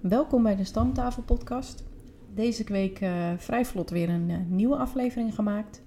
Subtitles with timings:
[0.00, 1.84] Welkom bij de Stamtafel Podcast.
[2.34, 5.82] Deze week uh, vrij vlot weer een uh, nieuwe aflevering gemaakt.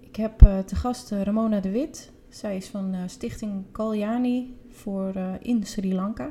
[0.00, 2.12] Ik heb uh, te gast Ramona de Wit.
[2.28, 6.30] Zij is van Stichting Kalyani voor in Sri Lanka.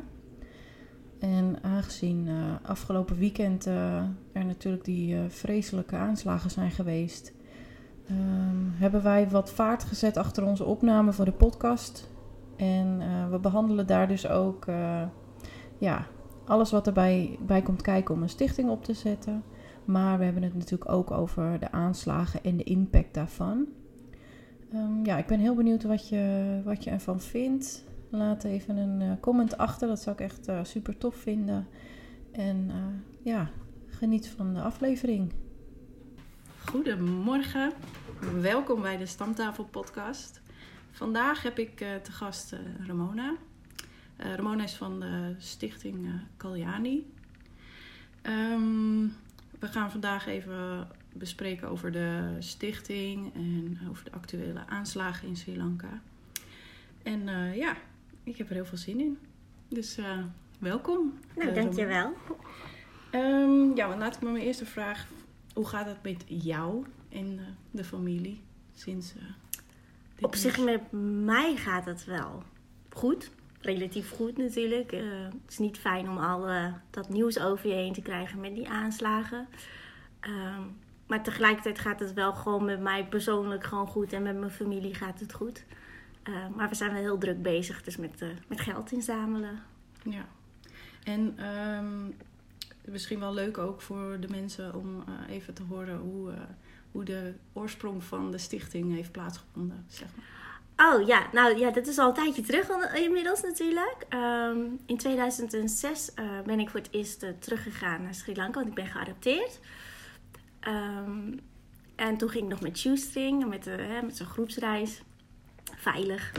[1.19, 2.29] En aangezien
[2.63, 7.33] afgelopen weekend er natuurlijk die vreselijke aanslagen zijn geweest,
[8.09, 12.09] um, hebben wij wat vaart gezet achter onze opname voor de podcast.
[12.55, 14.65] En we behandelen daar dus ook
[15.77, 16.07] ja,
[16.51, 19.43] alles wat erbij bij komt kijken om een stichting op te zetten.
[19.85, 23.65] Maar we hebben het natuurlijk ook over de aanslagen en de impact daarvan.
[24.73, 27.83] Um, ja, ik ben heel benieuwd wat je, wat je ervan vindt.
[28.09, 31.67] Laat even een uh, comment achter, dat zou ik echt uh, super tof vinden.
[32.31, 32.75] En uh,
[33.21, 33.49] ja,
[33.87, 35.33] geniet van de aflevering.
[36.65, 37.71] Goedemorgen,
[38.41, 40.41] welkom bij de Stamtafel Podcast.
[40.91, 42.55] Vandaag heb ik te gast
[42.87, 43.35] Ramona.
[44.23, 47.11] Uh, Ramona is van de stichting uh, Kalyani.
[48.23, 49.15] Um,
[49.59, 55.57] we gaan vandaag even bespreken over de stichting en over de actuele aanslagen in Sri
[55.57, 56.01] Lanka.
[57.03, 57.75] En uh, ja,
[58.23, 59.17] ik heb er heel veel zin in.
[59.67, 59.97] Dus
[60.59, 61.13] welkom.
[61.35, 62.13] Nou, dankjewel.
[63.11, 65.07] Um, ja, laat ik met mijn eerste vraag.
[65.53, 67.39] Hoe gaat het met jou en
[67.71, 68.41] de familie
[68.73, 69.13] sinds...
[70.19, 70.91] Op zich met
[71.23, 72.43] mij gaat het wel
[72.89, 74.91] goed relatief goed natuurlijk.
[74.91, 78.39] Uh, het is niet fijn om al uh, dat nieuws over je heen te krijgen
[78.39, 79.47] met die aanslagen.
[80.21, 84.51] Um, maar tegelijkertijd gaat het wel gewoon met mij persoonlijk gewoon goed en met mijn
[84.51, 85.65] familie gaat het goed.
[86.29, 89.63] Uh, maar we zijn wel heel druk bezig, dus met, met geld inzamelen.
[90.03, 90.25] Ja,
[91.03, 92.15] en um,
[92.85, 96.33] misschien wel leuk ook voor de mensen om even te horen hoe,
[96.91, 99.85] hoe de oorsprong van de stichting heeft plaatsgevonden.
[99.87, 100.40] Zeg maar.
[100.83, 104.05] Oh ja, nou ja, dat is al een tijdje terug inmiddels natuurlijk.
[104.09, 108.53] Um, in 2006 uh, eh, ben ik voor het eerst uh, teruggegaan naar Sri Lanka,
[108.53, 109.59] want ik ben geadopteerd.
[110.67, 111.39] Um,
[111.95, 115.01] en toen ging ik nog met shoestring, met, uh, met zo'n groepsreis.
[115.77, 116.31] Veilig.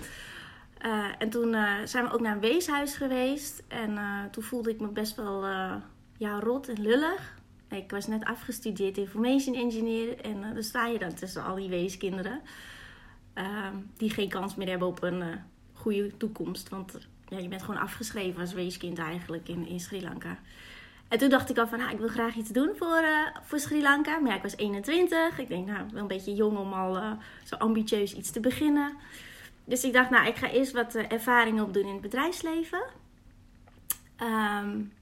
[1.18, 3.62] En toen zijn we ook naar een weeshuis geweest.
[3.68, 3.98] En
[4.30, 5.44] toen voelde ik me best wel
[6.16, 7.34] ja, rot en lullig.
[7.70, 10.20] Ik was net afgestudeerd information engineer.
[10.20, 12.40] En dan sta je dan tussen al die weeskinderen.
[13.34, 15.26] Ehm, die geen kans meer hebben op een uh,
[15.72, 16.68] goede toekomst.
[16.68, 16.98] Want
[17.28, 20.38] ja, je bent gewoon afgeschreven als weeskind eigenlijk in, in Sri Lanka.
[21.08, 23.58] En toen dacht ik al van, nou, ik wil graag iets doen voor, uh, voor
[23.58, 24.18] Sri Lanka.
[24.18, 25.38] Maar ja, ik was 21.
[25.38, 27.12] Ik denk, nou, wel een beetje jong om al uh,
[27.44, 28.96] zo ambitieus iets te beginnen.
[29.64, 32.82] Dus ik dacht, nou, ik ga eerst wat ervaringen opdoen in het bedrijfsleven.
[34.20, 34.92] Um,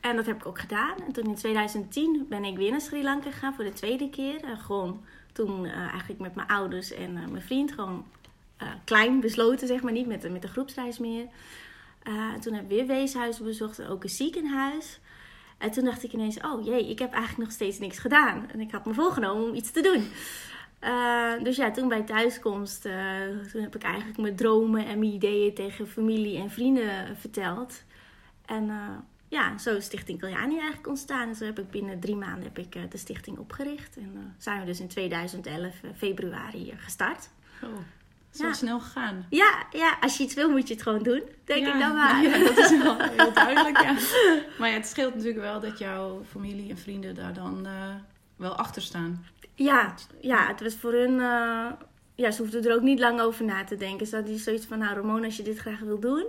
[0.00, 0.96] en dat heb ik ook gedaan.
[1.06, 4.40] En toen in 2010 ben ik weer naar Sri Lanka gegaan voor de tweede keer.
[4.58, 8.04] gewoon toen uh, eigenlijk met mijn ouders en uh, mijn vriend gewoon
[8.62, 11.26] uh, klein besloten, zeg maar, niet met, met de groepsreis meer.
[12.40, 15.00] toen heb ik weer weeshuizen bezocht en ook een ziekenhuis.
[15.58, 18.50] En toen dacht ik ineens, oh jee, ik heb eigenlijk nog steeds niks gedaan.
[18.50, 20.08] En ik had me voorgenomen om iets te doen.
[21.42, 22.82] dus ja, toen bij thuiskomst,
[23.52, 27.82] toen heb ik eigenlijk mijn dromen en mijn ideeën tegen familie en vrienden verteld.
[28.46, 28.70] En
[29.34, 31.28] ja, zo is Stichting Kaljani eigenlijk ontstaan.
[31.28, 33.96] En zo heb ik binnen drie maanden heb ik, uh, de stichting opgericht.
[33.96, 37.28] En uh, zijn we dus in 2011 uh, eh, februari gestart.
[37.62, 37.70] Oh.
[38.30, 38.52] Zo ja.
[38.52, 39.26] snel gegaan.
[39.30, 41.22] Ja, ja, als je iets wil, moet je het gewoon doen.
[41.44, 42.22] Denk ik dan maar.
[42.22, 43.96] Ja, dat is wel heel duidelijk, ja.
[44.58, 47.66] Maar ja, het scheelt natuurlijk wel dat jouw familie en vrienden daar dan
[48.36, 49.26] wel achter staan.
[49.54, 51.14] Ja, ja, het was voor hun...
[52.14, 54.06] ja, ze hoefden er ook niet lang over na te denken.
[54.06, 56.26] Ze hadden zoiets van, nou Ramon, als je dit graag wil doen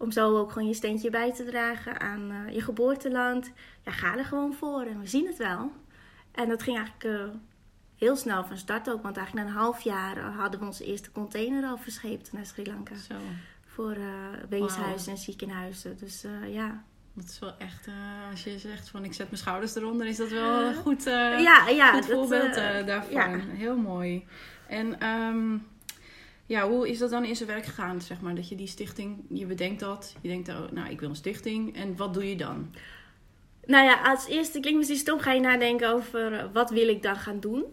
[0.00, 3.52] om zo ook gewoon je steentje bij te dragen aan uh, je geboorteland.
[3.84, 5.72] Ja, ga er gewoon voor en we zien het wel.
[6.32, 7.34] En dat ging eigenlijk uh,
[7.96, 9.02] heel snel van start ook.
[9.02, 12.46] Want eigenlijk na een half jaar uh, hadden we onze eerste container al verscheept naar
[12.46, 12.94] Sri Lanka.
[12.94, 13.14] Zo.
[13.66, 13.96] Voor
[14.48, 15.08] weeshuizen wow.
[15.08, 15.96] en ziekenhuizen.
[15.98, 16.82] Dus ja.
[17.14, 17.88] Dat is wel echt,
[18.30, 21.68] als je zegt van ik zet mijn schouders eronder, is dat wel een goed, ja,
[21.68, 22.54] ja, goed voorbeeld
[22.86, 23.12] daarvan.
[23.12, 23.38] Ja.
[23.38, 24.26] Heel mooi.
[24.66, 25.66] En um,
[26.50, 28.34] ja, hoe is dat dan in zijn werk gegaan, zeg maar?
[28.34, 31.76] Dat je die stichting, je bedenkt dat, je denkt, oh, nou, ik wil een stichting.
[31.76, 32.74] En wat doe je dan?
[33.66, 37.02] Nou ja, als eerste klinkt misschien stom, ga je nadenken over eh, wat wil ik
[37.02, 37.64] dan gaan doen.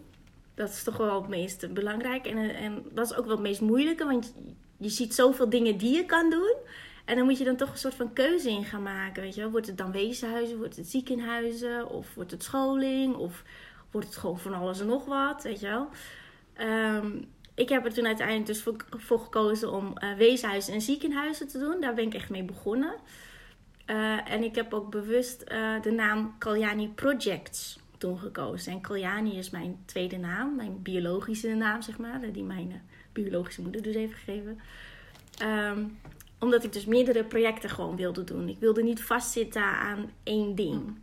[0.54, 2.26] Dat is toch wel het meest belangrijk.
[2.26, 4.34] En, eh, en dat is ook wel het meest moeilijke, want
[4.76, 6.56] je ziet zoveel dingen die je kan doen.
[7.04, 9.22] En dan moet je dan toch een soort van keuze in gaan maken.
[9.22, 9.50] Weet je wel?
[9.50, 13.42] Wordt het dan wezenhuizen, wordt het ziekenhuizen, of wordt het scholing, of
[13.90, 15.88] wordt het gewoon van alles en nog wat, weet je wel.
[16.66, 17.28] Um,
[17.58, 21.80] ik heb er toen uiteindelijk dus voor, gekozen om uh, weeshuizen en ziekenhuizen te doen.
[21.80, 22.94] Daar ben ik echt mee begonnen.
[23.86, 28.72] Uh, en ik heb ook bewust uh, de naam Kalyani Projects toen gekozen.
[28.72, 32.82] En Kalyani is mijn tweede naam, mijn biologische naam, zeg maar, die mijn
[33.12, 34.60] biologische moeder dus heeft gegeven.
[35.42, 35.98] Um,
[36.38, 38.48] omdat ik dus meerdere projecten gewoon wilde doen.
[38.48, 40.98] Ik wilde niet vastzitten aan één ding.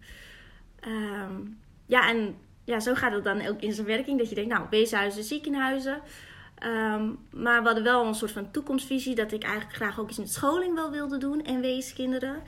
[0.79, 1.33] Ehm,
[1.85, 4.17] ja, en ja, zo gaat het dan ook in zijn werking.
[4.17, 6.01] Dat je denkt, nou, weeshuizen, ziekenhuizen.
[6.65, 10.17] Ehm, maar we hadden wel een soort van toekomstvisie dat ik eigenlijk graag ook iets
[10.17, 12.41] met scholing wel wilde doen en weeskinderen.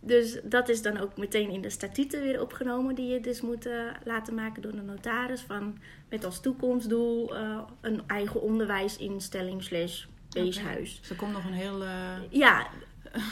[0.00, 3.66] Dus dat is dan ook meteen in de statuten weer opgenomen, die je dus moet
[3.66, 3.72] uh,
[4.04, 5.40] laten maken door de notaris.
[5.40, 5.78] Van,
[6.08, 10.98] met als toekomstdoel uh, een eigen onderwijsinstelling slash weeshuis.
[11.00, 11.88] Dus er komt nog een heel uh,
[12.30, 12.66] ja,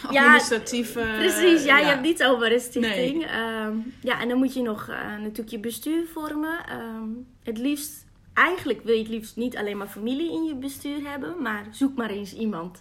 [0.07, 0.95] administratief...
[0.99, 3.19] Ja, precies, ja, je hebt niet zomaar een stichting.
[3.19, 3.65] Nee.
[3.67, 4.87] Um, ja, en dan moet je nog
[5.19, 6.59] natuurlijk je bestuur vormen.
[6.81, 11.09] Um, het liefst eigenlijk wil je het liefst niet alleen maar familie in je bestuur
[11.11, 12.81] hebben, maar zoek maar eens iemand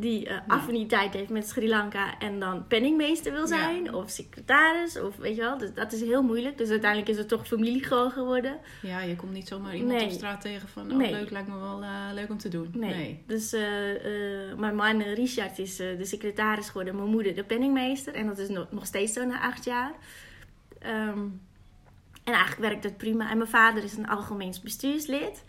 [0.00, 3.92] die uh, affiniteit heeft met Sri Lanka en dan penningmeester wil zijn ja.
[3.92, 5.58] of secretaris of weet je wel.
[5.58, 6.58] Dus dat is heel moeilijk.
[6.58, 8.58] Dus uiteindelijk is het toch familie gewoon geworden.
[8.82, 10.04] Ja, je komt niet zomaar iemand nee.
[10.04, 11.10] op straat tegen van oh nee.
[11.10, 12.70] leuk, lijkt me wel uh, leuk om te doen.
[12.74, 12.94] Nee.
[12.94, 13.22] nee.
[13.26, 13.60] Dus uh,
[14.56, 18.66] mijn man Richard is de secretaris geworden, mijn moeder de penningmeester en dat is nog,
[18.70, 19.92] nog steeds zo na acht jaar.
[20.86, 21.40] Um,
[22.24, 23.30] en eigenlijk werkt het prima.
[23.30, 25.44] En mijn vader is een algemeens bestuurslid.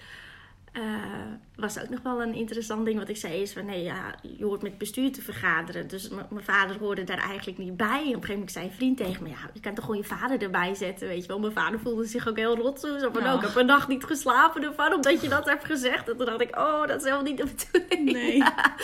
[0.78, 0.84] Uh,
[1.56, 3.00] was ook nog wel een interessant ding.
[3.00, 5.88] Wat ik zei is van nee ja je hoort met bestuur te vergaderen.
[5.88, 7.88] Dus mijn vader hoorde daar eigenlijk niet bij.
[7.88, 10.00] En op een gegeven moment zei een vriend tegen me ja je kan toch gewoon
[10.00, 11.40] je vader erbij zetten weet je wel.
[11.40, 12.80] Mijn vader voelde zich ook heel rot.
[12.80, 13.34] Zo van oh.
[13.34, 16.10] ik heb een nacht niet geslapen ervan omdat je dat hebt gezegd.
[16.10, 18.12] En toen dacht ik oh dat is helemaal niet de bedoeling.
[18.12, 18.38] Nee.
[18.44, 18.76] Ja.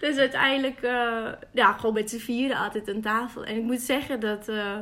[0.00, 3.44] dus uiteindelijk uh, ja gewoon met z'n vieren altijd een tafel.
[3.44, 4.78] En ik moet zeggen dat uh,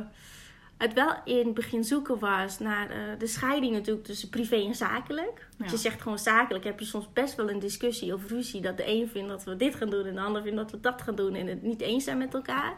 [0.77, 4.75] het wel in het begin zoeken was naar uh, de scheiding natuurlijk tussen privé en
[4.75, 5.47] zakelijk.
[5.57, 5.65] Ja.
[5.69, 8.61] Je zegt gewoon zakelijk, heb je soms best wel een discussie of ruzie.
[8.61, 10.79] Dat de een vindt dat we dit gaan doen en de ander vindt dat we
[10.79, 11.35] dat gaan doen.
[11.35, 12.75] En het niet eens zijn met elkaar.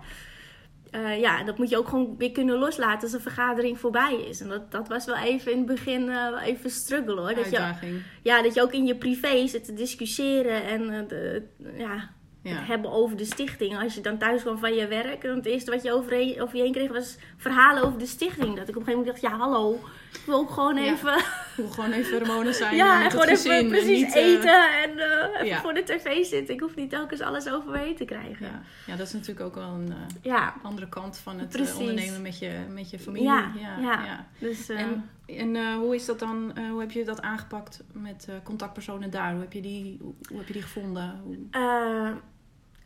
[0.91, 4.41] Uh, ja, dat moet je ook gewoon weer kunnen loslaten als een vergadering voorbij is.
[4.41, 7.33] En dat, dat was wel even in het begin uh, even struggle hoor.
[7.33, 7.73] Dat je,
[8.21, 11.43] ja, dat je ook in je privé zit te discussiëren en de,
[11.77, 12.13] ja,
[12.49, 12.55] ja.
[12.55, 13.81] het hebben over de stichting.
[13.81, 16.55] Als je dan thuis kwam van je werk, dan het eerste wat je over, over
[16.55, 18.55] je heen kreeg was verhalen over de stichting.
[18.55, 19.73] Dat ik op een gegeven moment dacht, ja hallo,
[20.13, 21.17] ik wil ook gewoon even...
[21.17, 25.41] Ik wil gewoon even Ramona zijn Ja, en gewoon even precies niet, eten en uh,
[25.41, 26.53] even voor de tv zitten.
[26.53, 28.45] Ik hoef niet telkens alles over me heen te krijgen.
[28.45, 30.53] Ja, ja dat is natuurlijk ook wel een uh, ja.
[30.63, 33.27] andere kant van het uh, ondernemen met je, met je familie.
[33.27, 33.79] Ja, ja.
[33.81, 34.27] ja.
[34.39, 39.31] Dus, en en hoe is dat dan, hoe heb je dat aangepakt met contactpersonen daar?
[39.31, 41.21] Hoe heb je die, hoe, hoe heb je die gevonden?
[41.23, 41.37] Hoe...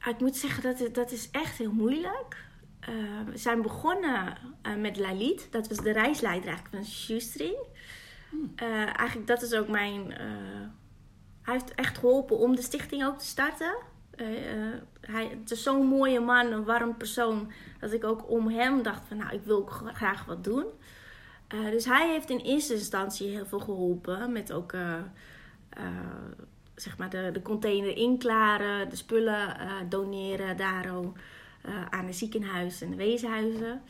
[0.07, 2.47] Ik moet zeggen, dat, dat is echt heel moeilijk.
[2.89, 2.95] Uh,
[3.31, 5.47] we zijn begonnen uh, met Lalit.
[5.51, 7.57] Dat was de reisleider eigenlijk van Shoestring.
[8.29, 8.53] Hmm.
[8.55, 10.11] Uh, eigenlijk dat is ook mijn...
[11.41, 13.75] hij heeft echt geholpen om de stichting ook te starten.
[15.01, 17.51] hij, het is zo'n mooie man, een warm persoon.
[17.79, 20.65] Dat ik ook om hem dacht van nou, ik wil ook graag wat doen.
[21.47, 24.31] dus hij heeft in eerste instantie heel veel geholpen.
[24.31, 24.73] Met ook
[26.81, 31.13] zeg maar de, de container inklaren, de spullen uh, doneren daarom
[31.65, 33.81] uh, aan de ziekenhuizen en de weeshuizen.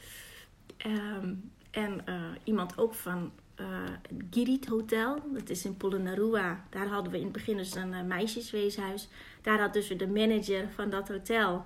[0.86, 6.64] Um, en uh, iemand ook van het Girit Hotel, dat is in Polonnaruwa.
[6.70, 9.08] Daar hadden we in het begin dus een meisjesweeshuis.
[9.42, 11.64] Daar had dus de manager van dat hotel,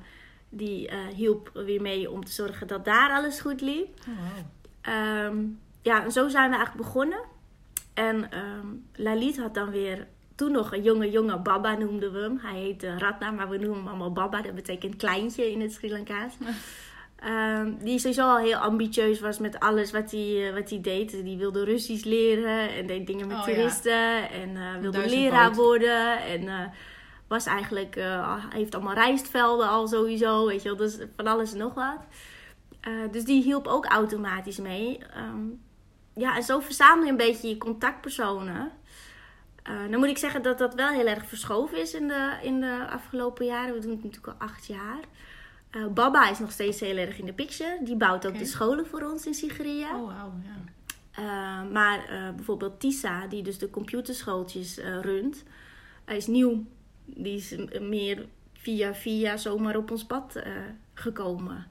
[0.49, 3.99] die hielp weer mee om te zorgen dat daar alles goed liep.
[3.99, 4.17] Oh,
[4.83, 5.25] wow.
[5.25, 7.19] um, ja, en zo zijn we eigenlijk begonnen.
[7.93, 12.39] En um, Lalit had dan weer toen nog een jonge jonge Baba noemden we hem.
[12.41, 14.41] Hij heette Ratna, maar we noemen hem allemaal Baba.
[14.41, 16.33] Dat betekent kleintje in het Sri Lanka's.
[17.25, 21.23] Um, die sowieso al heel ambitieus was met alles wat hij, uh, wat hij deed.
[21.23, 23.91] Die wilde Russisch leren en deed dingen met oh, toeristen.
[23.91, 24.29] Ja.
[24.29, 26.21] En uh, wilde leraar worden.
[26.23, 26.59] En uh,
[27.27, 27.95] was eigenlijk,
[28.49, 30.45] heeft allemaal rijstvelden al sowieso.
[30.45, 31.99] Weet je wel, dus van alles en nog wat.
[33.11, 34.99] dus die hielp ook automatisch mee.
[35.17, 35.61] Um,
[36.15, 38.71] ja, en zo verzamel je een beetje je contactpersonen.
[39.69, 42.59] Uh, dan moet ik zeggen dat dat wel heel erg verschoven is in de, in
[42.59, 43.73] de afgelopen jaren.
[43.73, 44.99] We doen het natuurlijk al acht jaar.
[45.71, 47.79] Uh, Baba is nog steeds heel erg in de picture.
[47.83, 48.43] Die bouwt ook okay.
[48.43, 49.99] de scholen voor ons in Sigiriya.
[49.99, 50.71] Oh, wow, ja.
[51.19, 52.05] Uh, maar
[52.35, 55.43] bijvoorbeeld Tisa, die dus de computerschooltjes runt,
[56.05, 56.65] is nieuw.
[57.05, 60.39] Die is meer via via zomaar op ons pad
[60.93, 61.67] gekomen.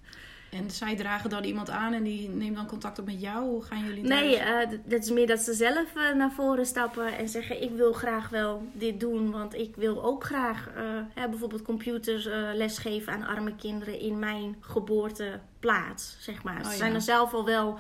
[0.52, 3.44] En zij dragen dan iemand aan en die neemt dan contact op met jou?
[3.44, 7.16] Hoe gaan jullie Nee, uh, dat is meer dat ze zelf uh, naar voren stappen
[7.16, 10.82] en zeggen: Ik wil graag wel dit doen, want ik wil ook graag uh,
[11.14, 16.16] hè, bijvoorbeeld computers lesgeven aan arme kinderen in mijn geboorteplaats.
[16.18, 16.58] Zeg maar.
[16.58, 16.76] Oh, ze ja.
[16.76, 17.78] zijn er zelf al wel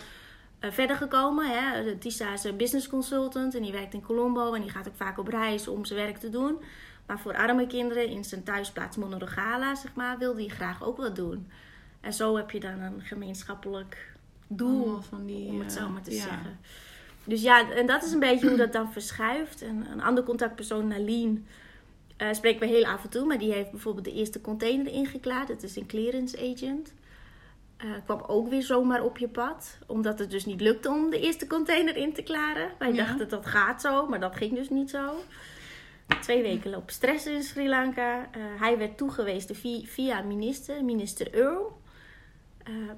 [0.60, 1.46] verder gekomen.
[1.46, 1.96] Hè.
[1.96, 5.18] Tisa is een business consultant en die werkt in Colombo en die gaat ook vaak
[5.18, 6.58] op reis om zijn werk te doen.
[7.06, 11.16] Maar voor arme kinderen in zijn thuisplaats Monorogala, zeg maar, wil die graag ook wat
[11.16, 11.48] doen.
[12.02, 14.12] En zo heb je dan een gemeenschappelijk
[14.46, 16.22] doel, van die, om het zo maar te ja.
[16.22, 16.58] zeggen.
[17.24, 19.62] Dus ja, en dat is een beetje hoe dat dan verschuift.
[19.62, 21.46] En een ander contactpersoon, Nalien,
[22.16, 25.48] Eh, spreken we heel af en toe, maar die heeft bijvoorbeeld de eerste container ingeklaard.
[25.48, 26.92] Dat is een clearance agent.
[27.76, 29.78] Eh, kwam ook weer zomaar op je pad.
[29.86, 32.70] Omdat het dus niet lukte om de eerste container in te klaren.
[32.78, 33.04] Wij Ja.
[33.06, 35.10] dachten dat gaat zo, maar dat ging dus niet zo.
[36.20, 38.28] Twee weken lopen stress in Sri Lanka.
[38.32, 41.80] Eh, hij werd toegewezen via, via minister, minister Earl.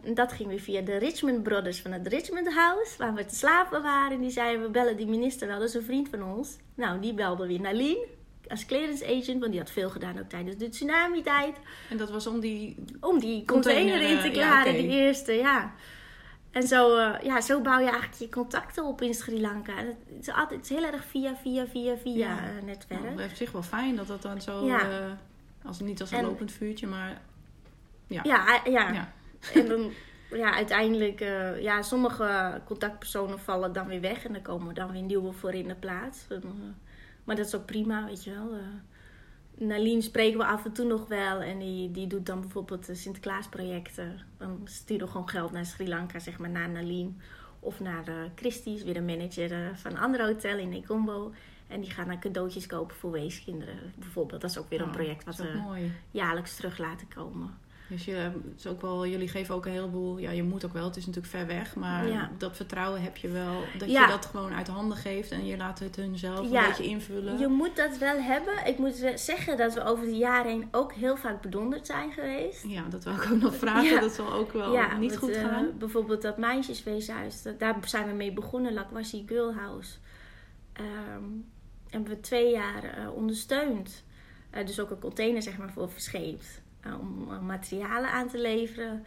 [0.02, 3.34] En dat ging weer via de Richmond Brothers van het Richmond House, waar we te
[3.34, 4.20] slapen waren.
[4.20, 6.56] Die zeiden, we bellen die minister wel, dat is een vriend van ons.
[6.74, 7.98] Nou, die belde weer naar Lien
[8.48, 11.56] als clearance agent, want die had veel gedaan ook tijdens de tsunami-tijd.
[11.90, 12.84] En dat was om die...
[13.00, 15.74] Om die Container, container, in te ja, klaren, die eerste, ja.
[16.50, 19.76] En zo, eh, ja, zo bouw je eigenlijk je contacten op in Sri Lanka.
[19.76, 22.38] En Het is, altijd, het is heel erg via, via, via, via Ja.
[22.38, 23.00] eh, netwerk.
[23.02, 24.66] Nou, het is op zich wel fijn dat dat dan zo...
[24.66, 25.18] Ja.
[25.64, 27.20] als, niet als een En- lopend vuurtje, maar...
[28.06, 28.20] Ja.
[28.24, 29.12] Ja, ja.
[29.54, 29.90] En dan,
[30.30, 34.24] ja, uiteindelijk, eh, ja, sommige contactpersonen vallen dan weer weg.
[34.24, 36.26] En er komen dan weer nieuwe voor in de plaats.
[36.28, 36.50] En, eh,
[37.24, 38.52] maar dat is ook prima, weet je wel.
[38.54, 38.60] eh
[39.58, 41.40] Nalien spreken we af en toe nog wel.
[41.40, 44.20] En die, die doet dan bijvoorbeeld de Sinterklaasprojecten.
[44.38, 47.20] Dan sturen we gewoon geld naar Sri Lanka, zeg maar, naar Nalien.
[47.60, 51.32] Of naar de Christie's, weer een manager van een ander hotel in Ekombo.
[51.68, 54.40] En die gaan dan cadeautjes kopen voor weeskinderen, bijvoorbeeld.
[54.40, 55.60] Dat is ook weer een Oh, project wat we
[56.10, 57.58] jaarlijks terug laten komen.
[57.94, 60.18] Dus je, het is ook wel, jullie geven ook een heleboel.
[60.18, 60.84] Ja, je moet ook wel.
[60.84, 61.74] Het is natuurlijk ver weg.
[61.74, 62.30] Maar Ja.
[62.38, 63.60] dat vertrouwen heb je wel.
[63.78, 64.02] Dat Ja.
[64.02, 65.30] je dat gewoon uit handen geeft.
[65.30, 66.62] En je laat het hun zelf Ja.
[66.62, 67.38] een beetje invullen.
[67.38, 68.54] Je moet dat wel hebben.
[68.66, 72.64] Ik moet zeggen dat we over de jaren heen ook heel vaak bedonderd zijn geweest.
[72.66, 74.00] Ja, dat wil ik ook nog vragen.
[74.00, 75.68] Dat zal ook wel niet goed eh, gaan.
[75.78, 77.42] bijvoorbeeld dat meisjesweeshuis.
[77.58, 78.72] Daar zijn we mee begonnen.
[78.72, 79.96] Lakwasi Girl House.
[80.72, 81.22] Ehm,
[81.90, 84.04] hebben we twee jaar eh, ondersteund.
[84.50, 86.62] Eh, dus ook een container zeg maar voor verscheept.
[86.84, 89.04] Eh, om eh, materialen aan te leveren.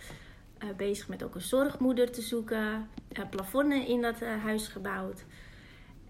[0.57, 2.89] Eh, bezig met ook een zorgmoeder te zoeken.
[3.13, 5.23] eh plafonnen in dat huis gebouwd.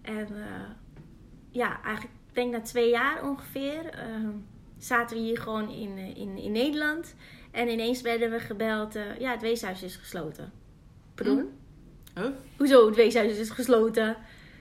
[0.02, 0.28] En
[1.50, 4.30] ja, eigenlijk denk na twee jaar ongeveer ehm,
[4.78, 7.14] zaten we hier gewoon in, in, in Nederland.
[7.50, 10.52] En ineens werden we gebeld, ja, het weeshuis is gesloten.
[11.14, 11.50] Pardon?
[12.14, 12.26] Huh?
[12.56, 14.16] Hoezo, het weeshuis is gesloten?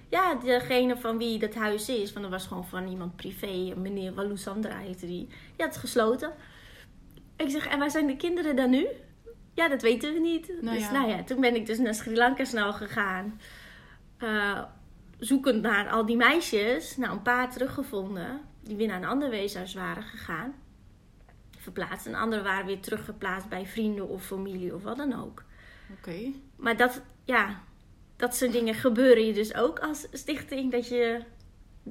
[0.10, 4.14] Ja, degene van wie dat huis is, want dat was gewoon van iemand privé, meneer
[4.14, 5.28] Walusandra heette die.
[5.58, 6.34] Ja, het is gesloten.
[7.38, 8.88] Ik zeg, en waar zijn de kinderen dan nu?
[9.54, 10.48] Ja, dat weten we niet.
[10.62, 10.92] Nou dus ja.
[10.92, 13.40] nou ja, toen ben ik dus naar Sri Lanka snel gegaan.
[14.18, 14.64] Eh,
[15.20, 16.98] zoekend naar al die meisjes.
[16.98, 18.42] Nou, een paar teruggevonden.
[18.64, 20.54] Die weer naar een ander weeshuis waren gegaan.
[21.58, 22.06] Verplaatst.
[22.06, 25.44] En anderen waren weer teruggeplaatst bij vrienden of familie of wat dan ook.
[25.98, 26.32] Oké.
[26.56, 27.62] Maar dat, ja,
[28.16, 30.72] dat soort dingen gebeuren je dus ook als stichting.
[30.72, 31.22] Dat je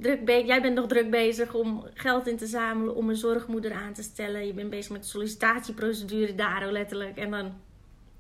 [0.01, 3.73] druk be- jij bent nog druk bezig om geld in te zamelen om een zorgmoeder
[3.73, 4.47] aan te stellen.
[4.47, 7.17] Je bent bezig met de sollicitatieprocedure daar letterlijk.
[7.17, 7.53] En dan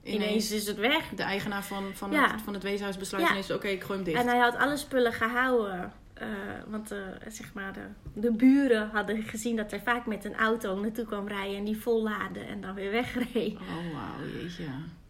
[0.02, 1.08] ineens, is het weg.
[1.08, 2.30] de eigenaar van, van, Ja.
[2.32, 3.30] het, van het weeshuis besluit Ja.
[3.30, 3.50] ineens...
[3.50, 4.20] Oké, ik gooi hem dicht.
[4.20, 5.92] En hij had alle spullen gehouden.
[6.14, 6.26] eh,
[6.66, 7.80] want eh, zeg maar de,
[8.20, 11.56] de buren hadden gezien dat hij vaak met een auto naartoe kwam rijden.
[11.56, 13.52] En die vollaadde en dan weer wegreed.
[13.54, 14.64] Oh, wauw, jeetje.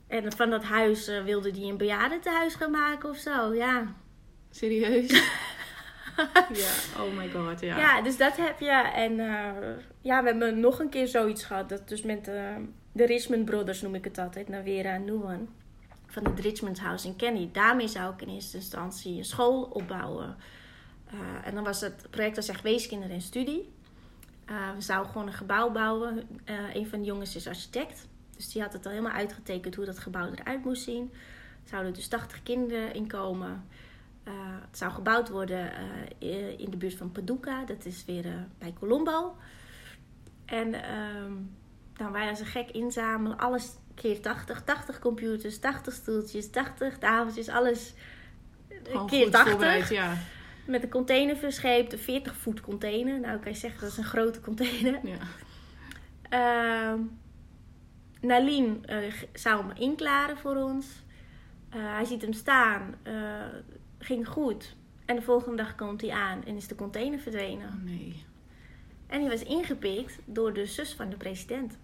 [0.06, 3.54] En van dat huis eh, wilde hij een bejaardentehuis gaan maken of zo.
[3.54, 3.94] Ja.
[4.50, 5.10] Serieus?
[6.64, 7.78] ja, oh my god, ja.
[7.78, 8.70] Ja, dus dat heb je.
[8.94, 9.52] En eh,
[10.00, 11.68] ja, we hebben nog een keer zoiets gehad.
[11.68, 12.56] Dat dus met eh,
[12.92, 14.48] de Richmond Brothers noem ik het altijd.
[14.48, 15.48] Navera en Nuwan.
[16.06, 17.48] Van het Richmond House in Kenny.
[17.52, 20.36] Daarmee zou ik in eerste instantie een school opbouwen.
[21.06, 23.74] Eh, en dan was het project als echt weeskinderen en studie.
[24.46, 26.22] We zouden gewoon een gebouw bouwen.
[26.74, 28.06] Een van de jongens is architect.
[28.36, 31.10] Dus die had het al helemaal uitgetekend hoe dat gebouw eruit moest zien.
[31.62, 33.06] Er zouden dus 80 kinderen in
[34.26, 34.32] Eh,
[34.68, 35.72] het zou gebouwd worden
[36.18, 37.66] eh, in de buurt van Paducah.
[37.66, 39.36] Dat is weer eh, bij Colombo.
[40.44, 41.32] En ehm
[41.96, 43.38] nou, wij als een gek inzamelen.
[43.38, 44.62] Alles keer 80.
[44.62, 47.48] 80 computers, 80 stoeltjes, 80 tafeltjes.
[47.48, 47.94] Alles
[48.82, 49.52] Gewoon keer goed 80.
[49.52, 50.16] voorbereid, ja.
[50.66, 51.92] Met een container verscheept.
[51.92, 53.20] Een 40 voet container.
[53.20, 55.00] Nou, kan je zeggen dat is een grote container.
[55.02, 55.18] ja.
[56.28, 57.00] Ehm
[58.20, 58.84] Nalien
[59.32, 60.86] zou hem inklaren voor ons.
[61.68, 62.94] Hij ziet hem staan.
[64.06, 64.74] Ging goed.
[65.04, 67.68] En de volgende dag komt hij aan en is de container verdwenen.
[67.68, 68.24] Oh nee.
[69.06, 71.76] En die was ingepikt door de zus van de president.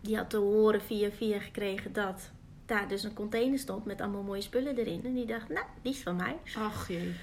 [0.00, 2.30] Die had te horen via via gekregen dat
[2.66, 5.00] daar dus een container stond met allemaal mooie spullen erin.
[5.04, 6.36] En die dacht, nou, die is van mij.
[6.56, 7.14] Ach jee.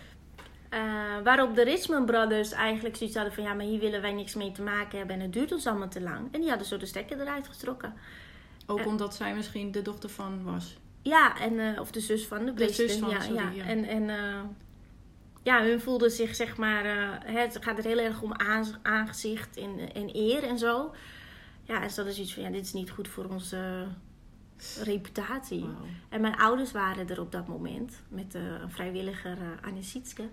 [0.70, 0.80] Eh,
[1.24, 3.44] waarop de Richmond Brothers eigenlijk zoiets hadden van...
[3.44, 5.89] ja, maar hier willen wij niks mee te maken hebben en het duurt ons allemaal
[5.89, 6.28] te lang.
[6.34, 7.94] En die hadden zo de stekker eruit getrokken.
[8.66, 8.88] Ook Eh.
[8.88, 10.78] omdat zij misschien de dochter van was.
[11.01, 13.00] Ja, en, eh, of de zus van de president.
[13.00, 13.50] van, ja, sorry, ja.
[13.51, 13.63] ja.
[13.63, 14.41] En, en eh,
[15.44, 16.86] ja, hun voelden zich zeg maar...
[16.86, 20.94] eh, het gaat er heel erg om aan- aangezicht en, en eer en zo.
[21.63, 22.44] Ja, en ze hadden zoiets van...
[22.44, 23.88] ja, dit is niet goed voor onze
[24.84, 25.65] reputatie.
[26.10, 30.24] En mijn ouders waren er op dat moment met een vrijwilliger, Anne Sietske.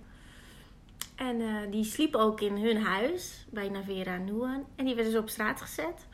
[1.14, 4.64] En die sliep ook in hun huis bij Navera Nuan.
[4.76, 6.06] En die werd dus op straat gezet.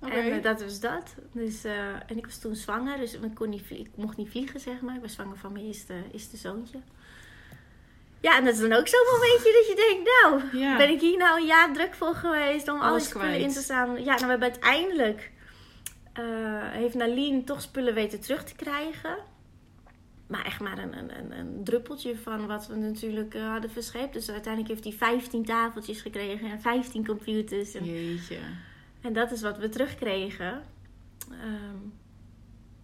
[0.00, 1.14] En eh, dat was dat.
[1.32, 4.60] Dus, eh, en ik was toen zwanger, dus ik, kon niet ik mocht niet vliegen,
[4.60, 4.94] zeg maar.
[4.94, 6.78] Ik was zwanger van mijn eerste, eerste zoontje.
[8.20, 10.76] Ja, en dat is dan ook zo'n momentje dat je denkt, nou, Ja.
[10.76, 13.42] ben ik hier nou een jaar druk voor geweest om Alles alle spullen kwijt.
[13.42, 13.96] in te staan.
[13.98, 15.30] Ja, nou, we hebben uiteindelijk,
[16.12, 16.24] eh,
[16.70, 19.16] heeft Naline toch spullen weten terug te krijgen.
[20.26, 24.12] Maar echt maar een, een, een, druppeltje van wat we natuurlijk hadden verscheept.
[24.12, 27.74] Dus uiteindelijk heeft hij 15 tafeltjes gekregen en 15 computers.
[27.74, 28.36] En Jeetje.
[29.00, 30.62] En dat is wat we terugkregen.
[31.30, 31.76] Ehm,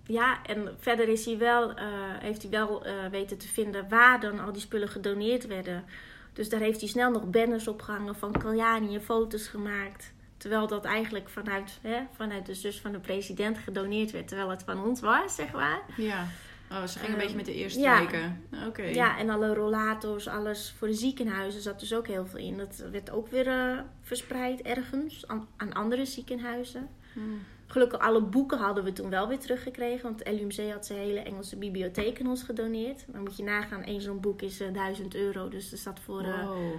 [0.07, 1.85] ja, en verder is hij wel, eh,
[2.19, 5.85] heeft hij wel eh, weten te vinden waar dan al die spullen gedoneerd werden.
[6.33, 10.13] Dus daar heeft hij snel nog banners opgehangen van Kaljani foto's gemaakt.
[10.37, 14.29] Terwijl dat eigenlijk vanuit, hè, vanuit de zus van de president gedoneerd werd.
[14.29, 15.83] Terwijl het van ons was, zeg maar.
[15.97, 16.27] Ja.
[16.71, 17.99] Oh, ze ging een Ehm, beetje met de eerste ja.
[18.01, 18.43] weken.
[18.67, 18.83] Oké.
[18.83, 22.57] Ja, en alle rollators, alles voor de ziekenhuizen zat dus ook heel veel in.
[22.57, 26.89] Dat werd ook weer eh, verspreid ergens aan, aan andere ziekenhuizen.
[27.13, 27.39] Hmm.
[27.69, 30.03] Gelukkig alle boeken hadden we toen wel weer teruggekregen.
[30.03, 33.05] Want het LUMC had zijn hele Engelse bibliotheek aan ons gedoneerd.
[33.09, 35.49] Dan moet je nagaan, één zo'n boek is eh, 1000 euro.
[35.49, 36.75] Dus er zat voor eh, Wow.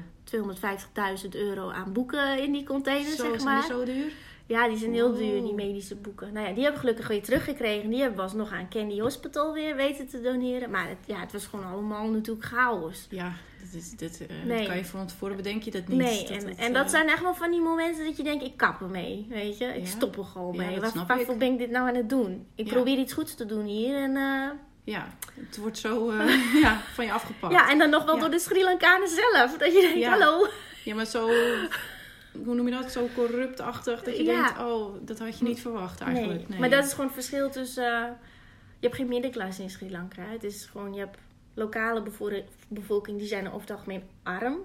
[1.23, 3.63] 250.000 euro aan boeken in die container, Zo, zeg maar.
[3.63, 4.11] zo duur?
[4.47, 6.33] Ja, die zijn heel duur, die medische boeken.
[6.33, 7.89] Nou ja, die hebben gelukkig weer teruggekregen.
[7.89, 10.69] Die hebben we alsnog aan Candy Hospital weer weten te doneren.
[10.69, 13.07] Maar het, ja, het was gewoon allemaal natuurlijk chaos.
[13.09, 13.31] Ja,
[13.71, 14.57] dit is, dit, eh, Nee.
[14.57, 15.97] dat kan je van tevoren bedenk je dat niet.
[15.97, 18.43] Nee, en, het, en dat eh, zijn echt wel van die momenten dat je denkt,
[18.43, 19.65] ik kap ermee, weet je.
[19.65, 19.85] Ik Ja.
[19.89, 20.79] stop er gewoon mee.
[20.79, 21.39] dat Waar- waarvoor ik.
[21.39, 22.47] ben ik dit nou aan het doen?
[22.55, 22.73] Ik Ja.
[22.73, 24.15] probeer iets goeds te doen hier en...
[24.15, 24.49] eh,
[24.83, 25.07] Ja,
[25.47, 26.13] het wordt zo
[26.61, 27.53] ja, van je afgepakt.
[27.53, 29.57] Ja, en dan nog wel door de Sri Lankanen zelf.
[29.57, 30.47] Dat je denkt, hallo.
[30.83, 31.29] Ja, maar zo,
[32.45, 32.91] hoe noem je dat?
[32.91, 34.43] Zo corruptachtig dat je Ja.
[34.45, 36.39] denkt, oh, dat had je niet verwacht eigenlijk.
[36.39, 36.47] Nee.
[36.49, 36.59] Nee.
[36.59, 37.83] Maar dat is gewoon het verschil tussen...
[38.03, 38.09] eh,
[38.79, 40.21] je hebt geen middenklasse in Sri Lanka.
[40.21, 41.17] Het is gewoon, je hebt
[41.53, 44.57] lokale bevo- bevolking, die zijn over het algemeen arm.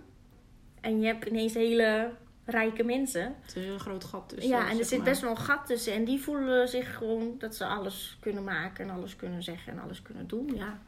[0.80, 2.10] En je hebt ineens hele
[2.44, 3.34] rijke mensen.
[3.42, 4.48] Het is een groot gat tussen.
[4.50, 5.08] ja, en er zit maar.
[5.08, 5.92] best wel een gat tussen.
[5.92, 9.78] En die voelen zich gewoon dat ze alles kunnen maken en alles kunnen zeggen en
[9.78, 10.50] alles kunnen doen.
[10.54, 10.78] Ja,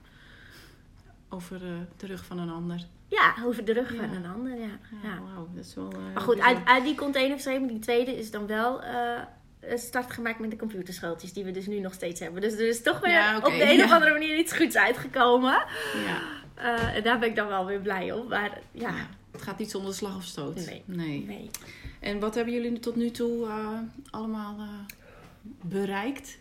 [1.29, 2.87] Over eh, de rug van een ander.
[3.09, 4.55] Ja over de rug van een ander.
[4.59, 4.79] Ja.
[5.03, 8.31] Ja, wauw, dat is wel eh, Maar goed, uit, uit die containerverschrijving, die tweede, is
[8.31, 9.21] dan wel eh,
[9.61, 12.41] een start gemaakt met de computerschooltjes die we dus nu nog steeds hebben.
[12.41, 13.85] Dus er is toch weer Ja, op de een ja.
[13.85, 15.65] of andere manier iets goeds uitgekomen.
[16.07, 16.23] Ja.
[16.55, 18.29] Eh, en daar ben ik dan wel weer blij op.
[18.29, 20.55] Maar ja, Ja, het gaat niet zonder slag of stoot.
[20.55, 20.83] Nee.
[20.87, 21.25] nee.
[21.27, 21.51] nee.
[22.01, 23.49] En wat hebben jullie tot nu toe
[24.11, 24.57] allemaal
[25.63, 26.39] bereikt?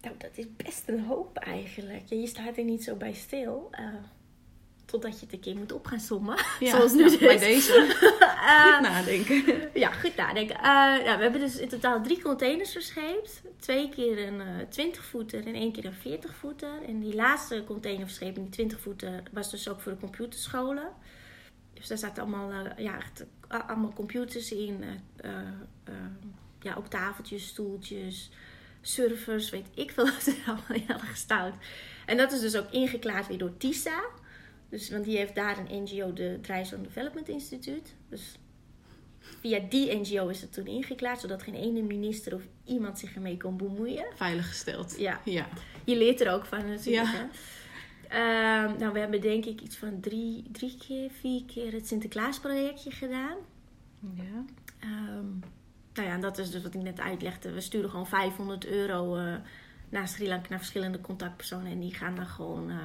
[0.00, 2.02] Nou, dat is best een hoop eigenlijk.
[2.08, 3.70] Je staat er niet zo bij stil.
[4.90, 6.36] Totdat je het een keer moet op gaan sommen.
[6.60, 7.18] Zoals nu ja, dus.
[7.18, 7.72] Bij deze.
[8.40, 9.70] Eh, Goed nadenken.
[9.74, 10.56] Ja, goed nadenken.
[10.56, 13.42] Eh, nou, we hebben dus in totaal drie containers verscheept.
[13.58, 16.82] Twee keer een eh 20 voeter en één keer een 40 voeter.
[16.86, 20.88] En die laatste containerverscheping, die 20 voeter, was dus ook voor de computerscholen.
[21.74, 24.84] Dus daar zaten allemaal, ja, echt, allemaal computers in.
[26.60, 28.30] ja, ook tafeltjes, stoeltjes,
[28.80, 31.54] servers, weet ik veel wat er allemaal in hadden gestout.
[32.06, 34.02] En dat is dus ook ingeklaard weer door TISA.
[34.70, 37.94] Dus, want die heeft daar een NGO, de Dryzone Development Instituut.
[38.08, 38.38] Dus
[39.18, 43.36] via die NGO is het toen ingeklaard, zodat geen ene minister of iemand zich ermee
[43.36, 44.06] kon bemoeien.
[44.14, 44.98] Veilig gesteld.
[44.98, 45.48] Ja, Ja.
[45.84, 47.06] je leert er ook van natuurlijk.
[47.06, 47.12] Ja.
[47.12, 47.26] Hè?
[48.08, 52.90] Ehm, nou, we hebben denk ik iets van drie, drie keer, vier keer het Sinterklaasprojectje
[52.90, 53.36] gedaan.
[54.14, 54.44] ja.
[54.80, 55.28] Ehm,
[55.94, 57.52] nou ja, en dat is dus wat ik net uitlegde.
[57.52, 59.34] We sturen gewoon 500 euro eh,
[59.88, 61.72] naar Sri Lanka, naar verschillende contactpersonen.
[61.72, 62.76] En die gaan dan gewoon eh,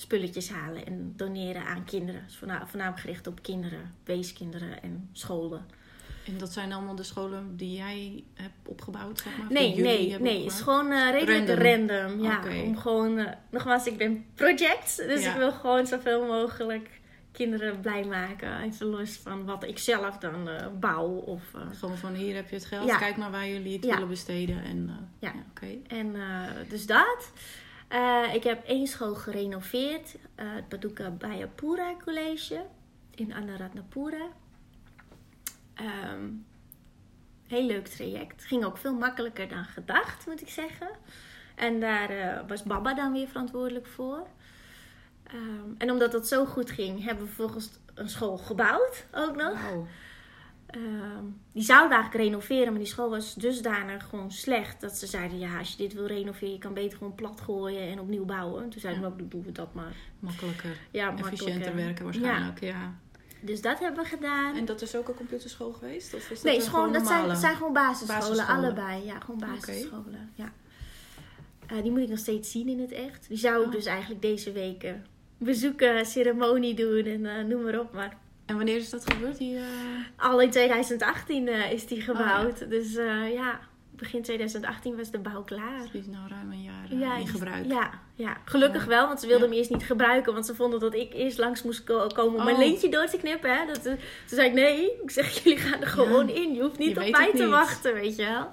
[0.00, 2.22] spulletjes halen en doneren aan kinderen.
[2.26, 5.66] Dus voorna- voornamelijk gericht op kinderen, weeskinderen en scholen.
[6.26, 9.46] En dat zijn allemaal de scholen die jij hebt opgebouwd, zeg maar?
[9.52, 10.44] Nee, nee, nee.
[10.44, 11.96] Het is gewoon eh, redelijk Random.
[12.06, 12.22] random.
[12.22, 14.96] ja, om gewoon, eh, nogmaals, ik ben project.
[14.96, 15.30] Dus Ja.
[15.30, 17.00] ik wil gewoon zoveel mogelijk
[17.32, 18.60] kinderen blij maken.
[18.62, 21.08] Even los van wat ik zelf dan eh, bouw.
[21.08, 21.42] Of,
[21.78, 22.98] Gewoon van hier heb je het geld, Ja.
[22.98, 23.92] kijk maar waar jullie het Ja.
[23.92, 24.62] willen besteden.
[24.64, 25.32] En, Ja.
[25.50, 25.66] oké.
[25.88, 26.14] En
[26.68, 27.32] dus dat.
[27.90, 30.16] Eh, ik heb één school gerenoveerd.
[30.34, 32.64] eh het Paduka Bayapura College
[33.14, 34.28] in Anuradhapura.
[35.74, 36.28] Ehm
[37.50, 38.44] heel leuk traject.
[38.44, 40.88] Ging ook veel makkelijker dan gedacht, moet ik zeggen.
[41.54, 44.26] En daar eh, was Baba dan weer verantwoordelijk voor.
[45.22, 49.58] Ehm, en omdat dat zo goed ging, hebben we vervolgens een school gebouwd ook nog.
[50.70, 55.38] Ehm, die zouden eigenlijk renoveren, maar die school was dusdanig gewoon slecht dat ze zeiden:
[55.38, 58.68] ja, als je dit wil renoveren, je kan beter gewoon plat gooien en opnieuw bouwen.
[58.70, 59.94] Toen zeiden we ook: doen we dat maar.
[60.18, 60.76] Makkelijker.
[60.90, 61.74] Ja, Efficiënter makkelijker.
[61.74, 62.94] werken waarschijnlijk, ja.
[63.40, 64.56] Dus dat hebben we gedaan.
[64.56, 66.14] En dat is ook een computerschool geweest?
[66.14, 68.64] Of is dat nee, gewoon, dat zijn, dat zijn gewoon basisscholen, Basisscholen.
[68.64, 69.04] allebei.
[69.04, 70.30] Ja, gewoon basisscholen.
[70.34, 70.52] Ja.
[71.66, 73.28] Eh, die moet ik nog steeds zien in het echt.
[73.28, 73.72] Die zou ik Oh.
[73.72, 75.06] dus eigenlijk deze weken
[75.38, 77.92] bezoeken, ceremonie doen en eh, noem maar op.
[77.92, 78.16] Maar
[78.50, 79.38] En wanneer is dat gebeurd?
[79.38, 79.62] Die, eh,
[80.16, 82.62] al in 2018 eh, is die gebouwd.
[82.62, 83.60] Oh, Dus eh, ja,
[83.90, 85.80] begin 2018 was de bouw klaar.
[85.92, 87.66] Die is nou ruim een jaar eh, in gebruik.
[87.66, 88.88] Ja, ja, gelukkig Ja.
[88.88, 89.50] wel, want ze wilden Ja.
[89.50, 90.32] hem eerst niet gebruiken.
[90.32, 92.62] Want ze vonden dat ik eerst langs moest ko- komen om mijn Oh.
[92.62, 93.56] lintje door te knippen.
[93.56, 93.66] Hè.
[93.66, 96.54] Dat, toen zei ik, nee, ik zeg, jullie gaan er gewoon in.
[96.54, 98.50] Je hoeft niet Je op mij te wachten, weet je wel.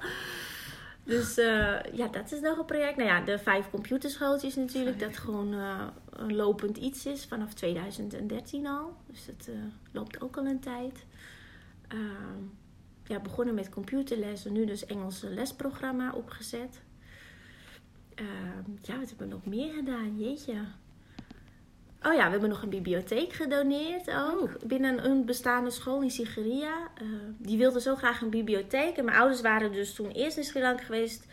[1.07, 2.97] Dus eh, ja, dat is nog een project.
[2.97, 4.99] Nou ja, de vijf computerschooltjes natuurlijk.
[4.99, 8.95] Dat gewoon eh, een lopend iets is vanaf 2013 al.
[9.05, 9.55] Dus het eh,
[9.91, 11.05] loopt ook al een tijd.
[11.87, 12.41] Ehm,
[13.03, 14.53] ja, begonnen met computerlessen.
[14.53, 16.81] Nu dus Engelse lesprogramma opgezet.
[18.15, 20.17] Ehm, ja, wat hebben we nog meer gedaan?
[20.17, 20.57] Jeetje.
[22.03, 24.41] Oh ja, we hebben nog een bibliotheek gedoneerd ook.
[24.41, 24.51] Oh.
[24.63, 26.88] Binnen een bestaande school in Sigiriya.
[26.95, 27.05] Eh,
[27.38, 28.97] die wilde zo graag een bibliotheek.
[28.97, 31.25] En mijn ouders waren dus toen eerst in Sri Lanka geweest.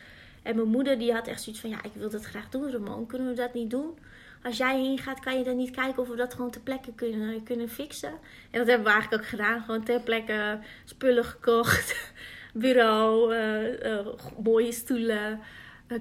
[0.43, 1.71] En mijn moeder die had echt zoiets van...
[1.71, 3.07] Ja, ik wil dat graag doen, Ramon.
[3.07, 3.99] Kunnen we dat niet doen?
[4.43, 6.93] Als jij heen gaat, kan je dan niet kijken of we dat gewoon ter plekke
[6.95, 8.13] kunnen, kunnen fixen?
[8.51, 9.63] En dat hebben we eigenlijk ook gedaan.
[9.63, 12.13] Gewoon ter plekke spullen gekocht.
[12.55, 14.07] Bureau, eh, eh,
[14.43, 15.41] mooie stoelen,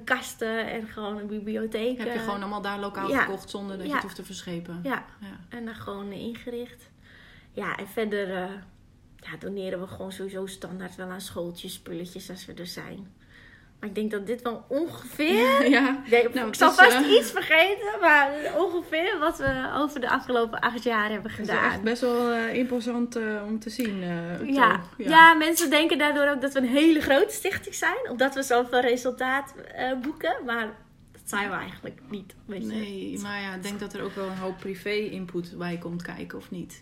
[0.04, 1.98] kasten en gewoon een bibliotheek.
[1.98, 3.22] Heb je eh, gewoon allemaal daar lokaal ja.
[3.22, 4.80] gekocht zonder dat je het hoeft te verschepen?
[4.84, 5.40] Ja, Ja.
[5.50, 6.90] en dan gewoon eh, ingericht.
[7.52, 8.52] Ja, en verder eh,
[9.16, 13.14] ja, doneren we gewoon sowieso standaard wel aan schooltjes, spulletjes als we er zijn.
[13.84, 15.70] Maar ik denk dat dit wel ongeveer...
[15.70, 16.04] ja.
[16.10, 20.02] Nee, Nou, ik zal het is, vast eh, iets vergeten, maar ongeveer wat we over
[20.02, 21.72] de afgelopen acht jaar hebben Het is gedaan.
[21.72, 24.00] echt best wel eh, imposant eh, om te zien.
[24.46, 24.72] Ja.
[24.72, 25.08] toch?
[25.08, 25.34] Ja.
[25.34, 28.10] mensen denken daardoor ook dat we een hele grote stichting zijn.
[28.10, 29.54] Omdat we zoveel resultaat
[30.02, 30.36] boeken.
[30.46, 30.66] Maar
[31.12, 32.36] dat zijn we eigenlijk niet.
[32.46, 32.68] Weet je.
[32.68, 36.38] Nee, maar ja, ik denk dat er ook wel een hoop privé-input bij komt kijken,
[36.38, 36.82] of niet?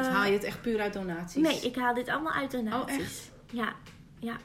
[0.00, 1.42] Of haal je het echt puur uit donaties?
[1.42, 2.96] nee, ik haal dit allemaal uit donaties.
[2.96, 3.30] Oh, echt?
[3.50, 3.74] Ja,
[4.18, 4.36] ja.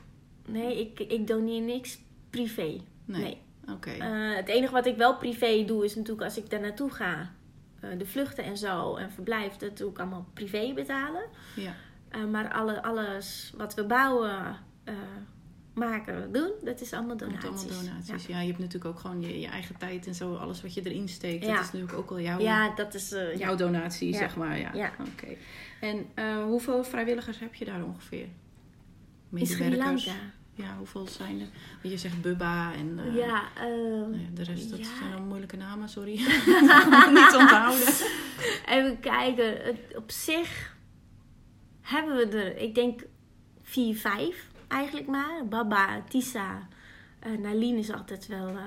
[0.48, 2.62] Nee, ik, ik doneer niks privé.
[3.06, 3.22] Nee.
[3.22, 3.38] Nee.
[3.72, 3.90] Oké.
[3.92, 7.32] Eh, het enige wat ik wel privé doe is natuurlijk als ik daar naartoe ga.
[7.80, 11.24] eh, de vluchten en zo en verblijf, dat doe ik allemaal privé betalen.
[11.56, 11.74] ja.
[12.10, 14.56] Eh, maar alle, alles wat we bouwen,
[15.74, 17.64] maken, doen, dat is allemaal Komt donaties.
[17.72, 18.26] allemaal donaties.
[18.26, 18.36] Ja.
[18.36, 18.42] Ja.
[18.42, 21.08] je hebt natuurlijk ook gewoon je, je eigen tijd en zo, alles wat je erin
[21.10, 21.46] steekt.
[21.46, 21.56] Ja.
[21.56, 23.16] Dat is natuurlijk ook al jouw, Ja, dat is.
[23.38, 24.60] jouw donatie, zeg maar.
[24.60, 24.74] Ja.
[24.74, 24.92] Ja.
[25.00, 25.36] Oké.
[25.82, 26.06] En
[26.44, 28.28] hoeveel vrijwilligers heb je daar ongeveer?
[29.40, 29.78] In Sri?
[29.78, 30.12] Lanka.
[30.56, 31.48] Ja, hoeveel zijn er?
[31.82, 34.98] Want je zegt Bubba en eh, ja, eh, nou ja, de rest, dat ja.
[35.00, 36.16] zijn dan moeilijke namen, sorry.
[37.20, 37.88] Niet onthouden.
[38.66, 39.78] even kijken.
[39.96, 40.76] Op zich
[41.82, 43.06] hebben we er, ik denk,
[43.62, 45.48] vier, vijf eigenlijk maar.
[45.50, 46.68] Baba, Tisa,
[47.20, 48.66] eh Naline is altijd wel eh,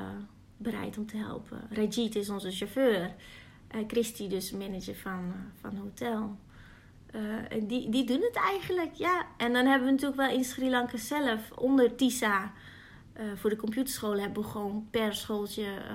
[0.56, 1.60] bereid om te helpen.
[1.70, 3.14] Rajit is onze chauffeur.
[3.86, 6.36] Christy dus manager van, van hotel.
[7.10, 9.26] Eh, en die, die doen het eigenlijk, ja.
[9.36, 12.52] En dan hebben we natuurlijk wel in Sri Lanka zelf, onder Tisa,
[13.12, 15.94] eh, voor de computerscholen hebben we gewoon per schooltje eh,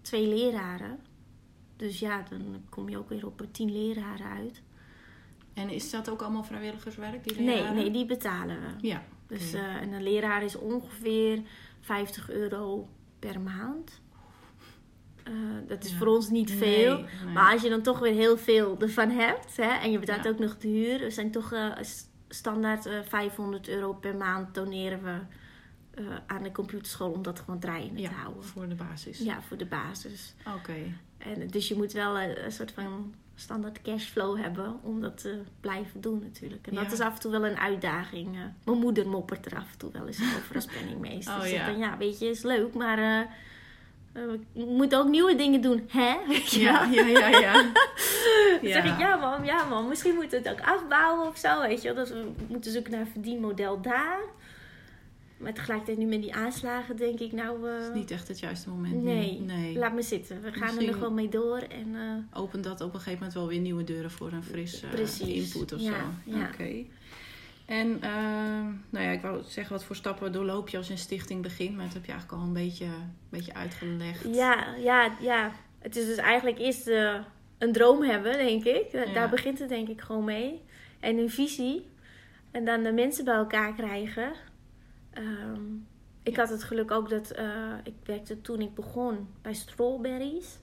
[0.00, 0.98] twee leraren.
[1.76, 4.62] Dus ja, dan kom je ook weer op tien leraren uit.
[5.54, 7.24] En is dat ook allemaal vrijwilligerswerk?
[7.24, 7.74] Die Nee, leraren?
[7.74, 8.86] nee, die betalen we.
[8.86, 9.02] Ja.
[9.26, 11.42] Dus, en een leraar is ongeveer
[11.80, 14.00] 50 euro per maand.
[15.24, 15.32] Eh,
[15.68, 15.96] dat is Ja.
[15.96, 16.96] voor ons niet veel.
[16.96, 17.32] nee.
[17.34, 20.30] Maar als je dan toch weer heel veel ervan hebt hè, en je betaalt Ja.
[20.30, 21.70] ook nog de huur, we zijn toch eh,
[22.28, 25.18] standaard eh 500 euro per maand doneren we
[26.26, 28.44] aan de computerschool om dat gewoon draaiende ja, te houden.
[28.44, 29.18] voor de basis.
[29.18, 30.34] Ja, voor de basis.
[30.56, 30.74] Oké.
[31.18, 36.00] En, dus je moet wel een soort van standaard cashflow hebben om dat te blijven
[36.00, 36.66] doen natuurlijk.
[36.66, 36.92] En dat Ja.
[36.92, 38.36] is af en toe wel een uitdaging.
[38.64, 41.34] mijn moeder moppert er af en toe wel eens over als penningmeester.
[41.34, 41.70] Oh, Ze zegt ja.
[41.70, 43.28] dan, ja, weet je, is leuk, maar
[44.12, 46.14] we moeten ook nieuwe dingen doen, hè?
[46.50, 47.04] Ja, wel?
[47.04, 47.52] ja, ja, ja.
[48.62, 51.60] Dan zeg ik, ja man, ja man, misschien moeten we het ook afbouwen of zo,
[51.60, 52.04] weet je wel.
[52.04, 54.18] Dus we moeten zoeken naar een verdienmodel daar.
[55.36, 57.68] Maar tegelijkertijd nu met die aanslagen denk ik, nou...
[57.68, 59.02] eh, Het is niet echt het juiste moment.
[59.02, 59.78] nee, nee.
[59.78, 60.42] laat me zitten.
[60.42, 61.94] We gaan er nog wel mee door en...
[61.94, 64.90] eh, Opent dat op een gegeven moment wel weer nieuwe deuren voor een fris eh,
[64.90, 65.54] Precies.
[65.54, 66.30] input of Ja, zo.
[66.36, 66.48] ja.
[66.52, 66.84] Oké.
[67.66, 70.98] En ehm, nou ja, ik wou zeggen, wat voor stappen doorloop je als je een
[70.98, 71.76] stichting begint?
[71.76, 74.34] Maar dat heb je eigenlijk al een beetje, een beetje uitgelegd.
[74.34, 75.52] Ja, ja, ja.
[75.78, 77.18] Het is dus eigenlijk eerst eh,
[77.58, 78.92] een droom hebben, denk ik.
[78.92, 79.12] Da- Ja.
[79.12, 80.60] Daar begint het denk ik gewoon mee.
[81.00, 81.86] En een visie.
[82.50, 84.32] En dan de mensen bij elkaar krijgen.
[85.10, 85.60] Ehm,
[86.22, 90.58] ik had het geluk ook dat eh, ik werkte toen ik begon bij Strawberries.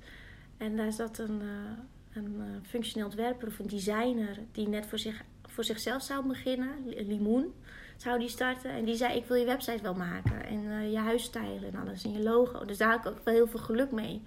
[0.58, 5.24] En daar zat een, eh, een functioneel ontwerper of een designer die net voor, zich,
[5.60, 6.69] voor zichzelf zou beginnen.
[6.86, 7.54] Li- Limoen
[7.98, 8.72] zou die starten.
[8.72, 10.45] En die zei, ik wil je website wel maken.
[10.45, 12.04] En eh, je huisstijl en alles.
[12.04, 12.65] En je logo.
[12.65, 14.22] Dus daar had ik ook wel heel veel geluk mee.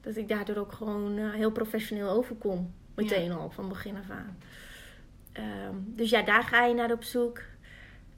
[0.00, 2.72] Dat ik daardoor ook gewoon eh, heel professioneel overkom.
[2.94, 4.38] Meteen al, van begin af aan.
[5.32, 7.40] Ehm, dus ja, daar ga je naar op zoek.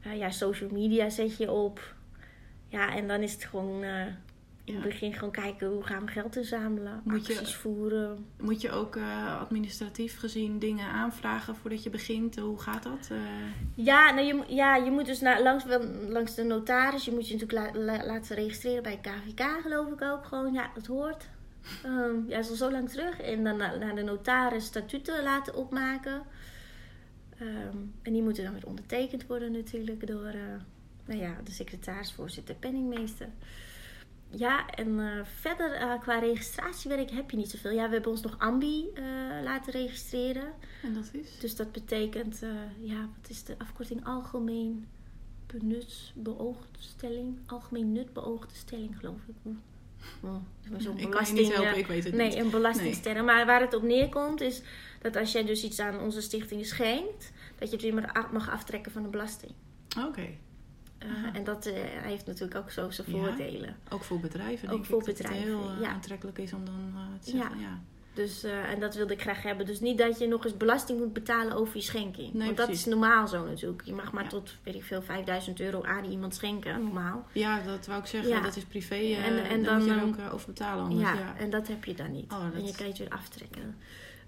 [0.00, 1.94] Eh, ja, social media zet je op.
[2.68, 3.84] Ja, en dan is het gewoon...
[4.70, 8.26] in het begin gewoon kijken hoe gaan we geld inzamelen, Moet je- voeren.
[8.40, 12.38] Moet je ook eh, administratief gezien dingen aanvragen voordat je begint?
[12.38, 13.08] Hoe gaat dat?
[13.10, 13.16] Eh,
[13.74, 15.64] Ja, nou, je, ja, je moet dus naar, langs,
[16.08, 17.04] langs de notaris.
[17.04, 20.24] Je moet je natuurlijk la- la- laten registreren bij KVK, geloof ik ook.
[20.24, 21.28] Gewoon, ja, dat hoort.
[21.84, 23.20] Ehm, ja, is al zo lang terug.
[23.20, 26.22] En dan na- naar de notaris statuten laten opmaken.
[27.38, 30.40] Ehm, en die moeten dan weer ondertekend worden natuurlijk door eh,
[31.04, 33.28] nou ja, de secretaris, voorzitter, penningmeester.
[34.36, 37.70] Ja, en eh, verder eh, qua registratiewerk heb je niet zoveel.
[37.70, 39.04] Ja, we hebben ons nog Ambi eh,
[39.42, 40.52] laten registreren.
[40.82, 41.38] en dat is?
[41.38, 42.42] Dus dat betekent,
[42.80, 44.06] ja, wat is de afkorting?
[44.06, 44.86] Algemeen
[45.46, 47.38] benutsbeoogde stelling.
[47.46, 49.52] Algemeen nut beoogde stelling, geloof ik.
[50.20, 50.34] Oh,
[50.78, 51.38] zo'n ik kan belasting.
[51.38, 52.38] niet helpen, ik weet het nee, niet.
[52.38, 53.26] een belastingstelling.
[53.26, 54.62] Maar waar het op neerkomt is
[55.00, 58.92] dat als jij dus iets aan onze stichting schenkt, dat je het weer mag aftrekken
[58.92, 59.52] van de belasting.
[60.06, 60.28] Oké,
[61.04, 61.32] Aha.
[61.32, 63.16] en dat eh, heeft natuurlijk ook zo zijn Ja.
[63.24, 63.76] voordelen.
[63.90, 65.88] ook voor bedrijven Ook denk voor ik dat bedrijven, het heel eh, ja.
[65.88, 67.80] aantrekkelijk is om dan eh, te zeggen, ja.
[68.14, 69.66] Dus, eh, en dat wilde ik graag hebben.
[69.66, 72.32] Dus niet dat je nog eens belasting moet betalen over je schenking.
[72.32, 72.86] Nee, Want dat precies.
[72.86, 73.82] is normaal zo natuurlijk.
[73.84, 74.28] Je mag maar Ja.
[74.28, 77.26] tot, weet ik veel, 5000 euro aan iemand schenken, normaal.
[77.32, 78.30] Ja, dat wou ik zeggen.
[78.30, 78.40] Ja.
[78.40, 78.94] Dat is privé.
[78.94, 81.08] eh, En- en daar moet je dan, er ook eh, over betalen anders.
[81.08, 81.34] ja, Ja.
[81.38, 82.32] en dat heb je dan niet.
[82.32, 83.76] Oh, dat- En je kan je het weer aftrekken.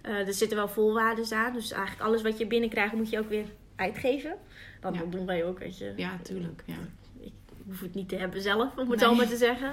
[0.01, 1.53] Eh, er zitten wel voorwaarden aan.
[1.53, 3.47] Dus eigenlijk alles wat je binnenkrijgt moet je ook weer
[3.83, 4.35] uitgeven.
[4.81, 5.03] Dan Ja.
[5.05, 5.93] doen wij ook, weet je.
[5.97, 6.63] Ja, tuurlijk.
[6.67, 6.75] Ja.
[7.21, 7.33] Ik
[7.67, 9.15] hoef het niet te hebben zelf, om het Nee.
[9.15, 9.73] maar te zeggen.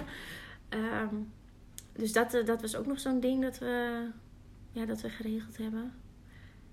[0.70, 1.16] Ehm,
[1.94, 4.04] dus dat, eh, dat was ook nog zo'n ding dat we,
[4.72, 5.94] ja, dat we geregeld hebben.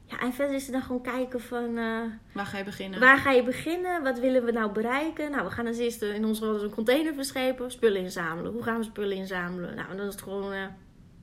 [0.04, 1.78] Ja, en verder is het dan gewoon kijken van...
[1.78, 3.00] eh, Waar ga je beginnen?
[3.00, 4.02] Waar ga je beginnen?
[4.02, 5.30] Wat willen we nou bereiken?
[5.30, 8.52] Nou, we gaan als eerste in ons een container verschepen, spullen inzamelen.
[8.52, 9.74] Hoe gaan we spullen inzamelen?
[9.74, 10.64] Nou, dan is het gewoon eh,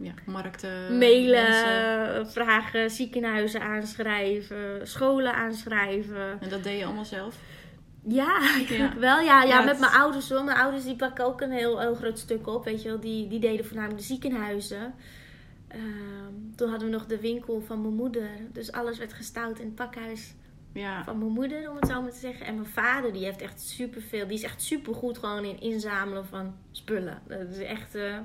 [0.03, 0.97] Ja, markten.
[0.97, 2.31] mailen, mensen.
[2.31, 6.37] vragen, ziekenhuizen aanschrijven, scholen aanschrijven.
[6.41, 7.35] En dat deed je allemaal zelf?
[8.07, 8.99] Ja, eigenlijk Ja.
[8.99, 9.19] wel.
[9.19, 10.43] Ja, ja, Ja, met het- mijn ouders hoor.
[10.43, 12.65] Mijn ouders die pakken ook een heel, heel groot stuk op.
[12.65, 14.93] Weet je wel, die, die deden voornamelijk de ziekenhuizen.
[15.67, 18.29] Ehm, toen hadden we nog de winkel van mijn moeder.
[18.51, 20.33] Dus alles werd gestouwd in het pakhuis
[20.73, 21.03] Ja.
[21.03, 22.45] van mijn moeder, om het zo maar te zeggen.
[22.45, 24.27] En mijn vader, die heeft echt superveel.
[24.27, 27.21] Die is echt supergoed gewoon in inzamelen van spullen.
[27.27, 27.95] Dat is echt...
[27.95, 28.17] eh,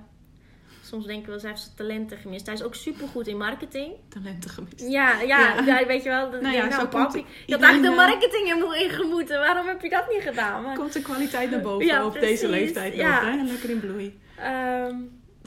[0.88, 2.46] soms denken we wel, hij heeft zijn talenten gemist.
[2.46, 3.92] Hij is ook supergoed in marketing.
[4.08, 4.80] Talenten gemist.
[4.80, 5.24] Ja, ja,
[5.54, 5.62] Ja.
[5.80, 5.86] ja.
[5.86, 6.30] weet je wel.
[6.30, 9.38] Dat Nou ja, nou, zo komt papi, je had eigenlijk de marketing helemaal ingemoeten.
[9.38, 10.62] Waarom heb je dat niet gedaan?
[10.62, 12.28] Maar, Komt de kwaliteit naar boven Ja, op precies.
[12.40, 13.24] deze leeftijd Ja.
[13.24, 13.42] hè?
[13.42, 14.18] Lekker in bloei.
[14.38, 14.96] Ehm,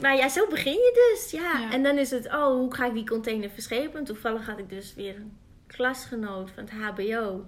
[0.00, 1.30] maar ja, zo begin je dus.
[1.30, 1.58] Ja.
[1.58, 1.70] Ja.
[1.72, 3.98] En dan is het, oh, hoe ga ik die container verschepen?
[3.98, 7.44] En toevallig had ik dus weer een klasgenoot van het HBO.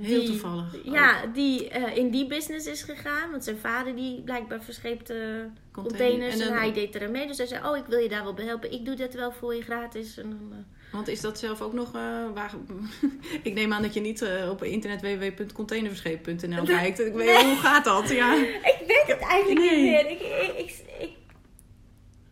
[0.00, 0.76] Heel Die- toevallig.
[0.76, 0.94] ook.
[0.94, 3.30] Ja, die eh, in die business is gegaan.
[3.30, 6.32] Want zijn vader die blijkbaar verscheepte containers.
[6.38, 7.26] En, dan- hij deed er aan mee.
[7.26, 8.72] Dus hij zei, oh, ik wil je daar wel bij helpen.
[8.72, 10.18] Ik doe dat wel voor je gratis.
[10.18, 12.52] En dan, eh, Want is dat zelf ook nog eh, waar...
[13.42, 17.00] ik neem aan dat je niet op internet www.containerverschepen.nl kijkt.
[17.00, 17.44] Ik weet Nee.
[17.44, 18.08] hoe gaat dat?
[18.08, 18.34] Ja.
[18.78, 19.76] Ik weet het eigenlijk Nee.
[19.82, 20.10] niet meer.
[20.10, 20.20] Ik,
[20.58, 21.10] ik, ik,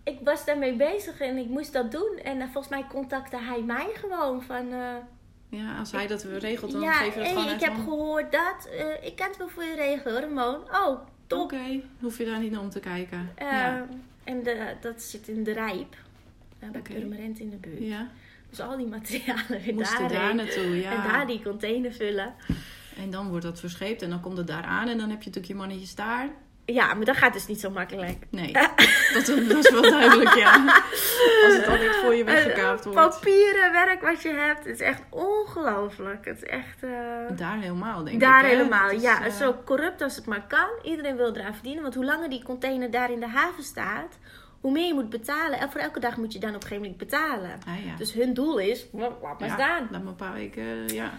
[0.05, 2.19] ik, was daarmee bezig en ik moest dat doen.
[2.23, 4.73] En volgens mij contacte hij mij gewoon van...
[5.49, 8.69] ja, als hij dat regelt, dan ja, je dat hey, gewoon ik heb gehoord dat.
[8.79, 10.39] eh, ik kan het wel voor je regelen.
[10.73, 11.41] Oh, top.
[11.43, 13.31] Oké, hoef je daar niet naar om te kijken.
[13.35, 13.87] Eh, ja.
[14.25, 15.97] En de, dat zit in de Rijp.
[16.59, 16.93] eh, bij Oké.
[16.93, 17.79] Purmerend in de buurt.
[17.81, 18.09] ja,
[18.51, 20.91] Dus al die materialen weer moesten daar naartoe, ja.
[21.05, 22.35] En daar die container vullen.
[22.97, 25.27] En dan wordt dat verscheept en dan komt het daar aan en dan heb je
[25.27, 26.29] natuurlijk je mannetjes daar.
[26.67, 28.17] Ja, maar dat gaat dus niet zo makkelijk.
[28.31, 30.65] Nee, dat, dat is wel duidelijk, ja.
[31.45, 33.01] Als het al niet voor je weggekaapt wordt.
[33.21, 36.25] papieren werk wat je hebt, het is echt ongelooflijk.
[36.25, 36.83] Het is echt...
[36.83, 36.91] eh,
[37.37, 38.51] Daar helemaal, denk Daar ik.
[38.51, 38.57] hè?
[38.57, 39.25] helemaal, is, ja.
[39.25, 40.69] eh, Zo corrupt als het maar kan.
[40.83, 41.83] Iedereen wil eraan verdienen.
[41.83, 44.19] Want hoe langer die container daar in de haven staat,
[44.61, 45.59] hoe meer je moet betalen.
[45.59, 47.51] En voor elke dag moet je dan op een gegeven moment betalen.
[47.69, 47.97] ah, ja.
[47.97, 49.89] Dus hun doel is, laat maar ja, staan.
[49.91, 51.11] Dan maar een paar weken, ja.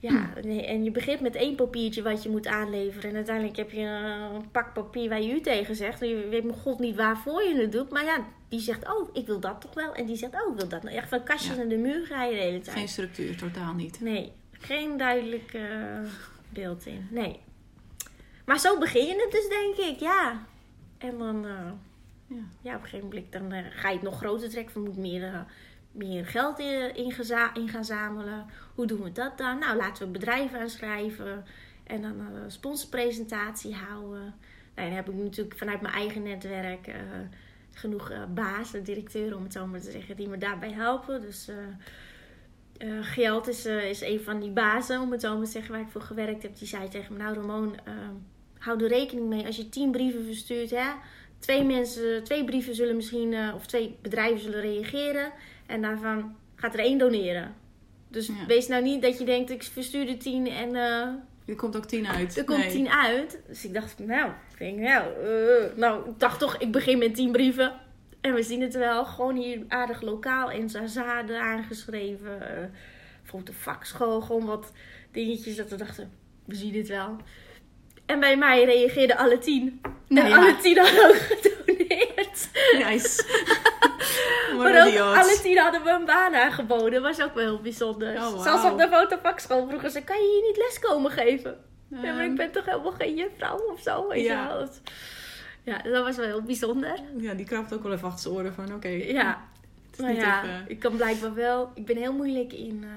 [0.00, 3.10] Ja, nee, en je begint met één papiertje wat je moet aanleveren.
[3.10, 6.02] En uiteindelijk heb je een pak papier waar je u tegen zegt.
[6.02, 7.90] En je weet mijn god niet waarvoor je het doet.
[7.90, 9.94] Maar ja, die zegt, oh, ik wil dat toch wel.
[9.94, 10.82] En die zegt, oh, ik wil dat.
[10.82, 11.62] Nou, echt van kastjes Ja.
[11.62, 12.76] aan de muur ga je de hele tijd.
[12.76, 14.00] Geen structuur, totaal niet.
[14.00, 15.58] Nee, geen duidelijk
[16.48, 17.06] beeld in.
[17.10, 17.40] Nee.
[18.44, 20.46] Maar zo begin je het dus, denk ik, ja.
[20.98, 21.70] En dan, eh,
[22.26, 22.42] Ja.
[22.62, 24.72] ja, op een gegeven moment dan, eh, ga je het nog groter trekken.
[24.72, 25.40] Van moet meer, eh,
[25.98, 26.94] meer geld in,
[27.54, 28.46] in, gaan zamelen.
[28.74, 29.58] Hoe doen we dat dan?
[29.58, 31.44] Nou, laten we bedrijven aanschrijven.
[31.84, 34.34] En dan een sponsorpresentatie houden.
[34.74, 36.94] Nou, dan heb ik natuurlijk vanuit mijn eigen netwerk eh,
[37.72, 41.20] genoeg eh bazen, directeuren om het zo maar te zeggen, die me daarbij helpen.
[41.20, 41.56] Dus eh,
[42.78, 45.72] eh, Geld is, eh, is een van die bazen, om het zo maar te zeggen,
[45.72, 46.58] waar ik voor gewerkt heb.
[46.58, 47.92] Die zei tegen me, nou Ramon, eh,
[48.58, 50.70] hou er rekening mee als je tien brieven verstuurt.
[50.70, 50.90] Hè?
[51.38, 55.32] Twee, mensen, twee brieven zullen misschien, eh, of twee bedrijven zullen reageren.
[55.68, 57.54] En daarvan gaat er één doneren.
[58.08, 58.46] Dus Ja.
[58.46, 61.06] wees nou niet dat je denkt, ik verstuur er tien en eh,
[61.46, 62.36] Er komt ook tien uit.
[62.36, 62.70] er komt Nee.
[62.70, 63.38] tien uit.
[63.46, 67.14] Dus ik dacht, nou, Ik denk, nou, eh, nou, ik dacht toch, ik begin met
[67.14, 67.72] tien brieven.
[68.20, 72.32] En we zien het wel, gewoon hier aardig lokaal in Zazade aangeschreven.
[72.42, 72.64] Uh,
[73.20, 74.72] bijvoorbeeld de vakschool, gewoon wat
[75.12, 76.10] dingetjes dat we dachten,
[76.44, 77.16] we zien het wel.
[78.06, 79.80] En bij mij reageerden alle tien.
[80.08, 80.36] Nou, ja.
[80.36, 82.48] alle tien hadden ook gedoneerd.
[82.84, 83.24] Nice.
[84.58, 87.02] maar ook alle tien hadden we een baan aangeboden.
[87.02, 88.16] was ook wel heel bijzonder.
[88.16, 88.42] Oh, wow.
[88.42, 91.56] Zelfs op de fotovakschool vroegen ze, kan je hier niet les komen geven?
[91.88, 94.42] Ja, maar ik ben toch helemaal geen juffrouw of zo, weet ja.
[94.42, 94.68] je wel.
[95.62, 96.98] Ja, dat was wel heel bijzonder.
[97.16, 98.88] Ja, die krabt ook wel even achter zijn oren van, oké.
[98.88, 99.48] ja,
[100.00, 100.64] maar ja, even...
[100.68, 101.70] ik kan blijkbaar wel...
[101.74, 102.82] Ik ben heel moeilijk in...
[102.82, 102.88] Uh,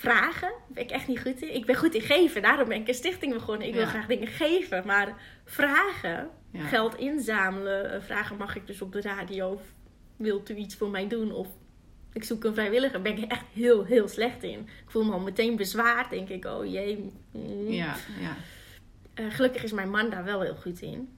[0.00, 0.48] vragen.
[0.48, 1.54] Daar ben ik echt niet goed in.
[1.54, 2.42] Ik ben goed in geven.
[2.42, 3.66] Daarom ben ik een stichting begonnen.
[3.66, 4.82] Ik wil graag dingen geven.
[4.86, 7.92] Maar vragen, geld inzamelen.
[7.92, 9.60] Eh, vragen mag ik dus op de radio.
[10.16, 11.32] Wilt u iets voor mij doen?
[11.32, 11.48] Of
[12.12, 13.02] ik zoek een vrijwilliger.
[13.02, 14.58] Ben ik echt heel, heel slecht in.
[14.60, 16.10] Ik voel me al meteen bezwaard.
[16.10, 17.12] Denk ik, oh jee.
[17.30, 17.68] Mm.
[17.68, 18.36] Ja, ja.
[19.24, 21.08] Uh, gelukkig is mijn man daar wel heel goed in.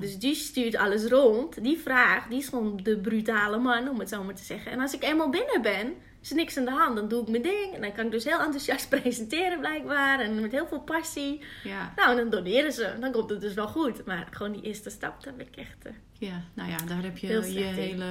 [0.00, 1.62] Dus die stuurt alles rond.
[1.62, 4.72] Die vraagt, die is gewoon de brutale man, om het zo maar te zeggen.
[4.72, 6.96] En als ik eenmaal binnen ben, is er niks aan de hand.
[6.96, 7.74] Dan doe ik mijn ding.
[7.74, 10.20] En dan kan ik dus heel enthousiast presenteren blijkbaar.
[10.20, 11.44] En met heel veel passie.
[11.64, 11.92] Ja.
[11.96, 12.92] Nou, en dan doneren ze.
[13.00, 14.06] Dan komt het dus wel goed.
[14.06, 15.86] Maar gewoon die eerste stap, heb ik echt...
[15.86, 18.06] Uh, ja, nou ja, daar heb je je hele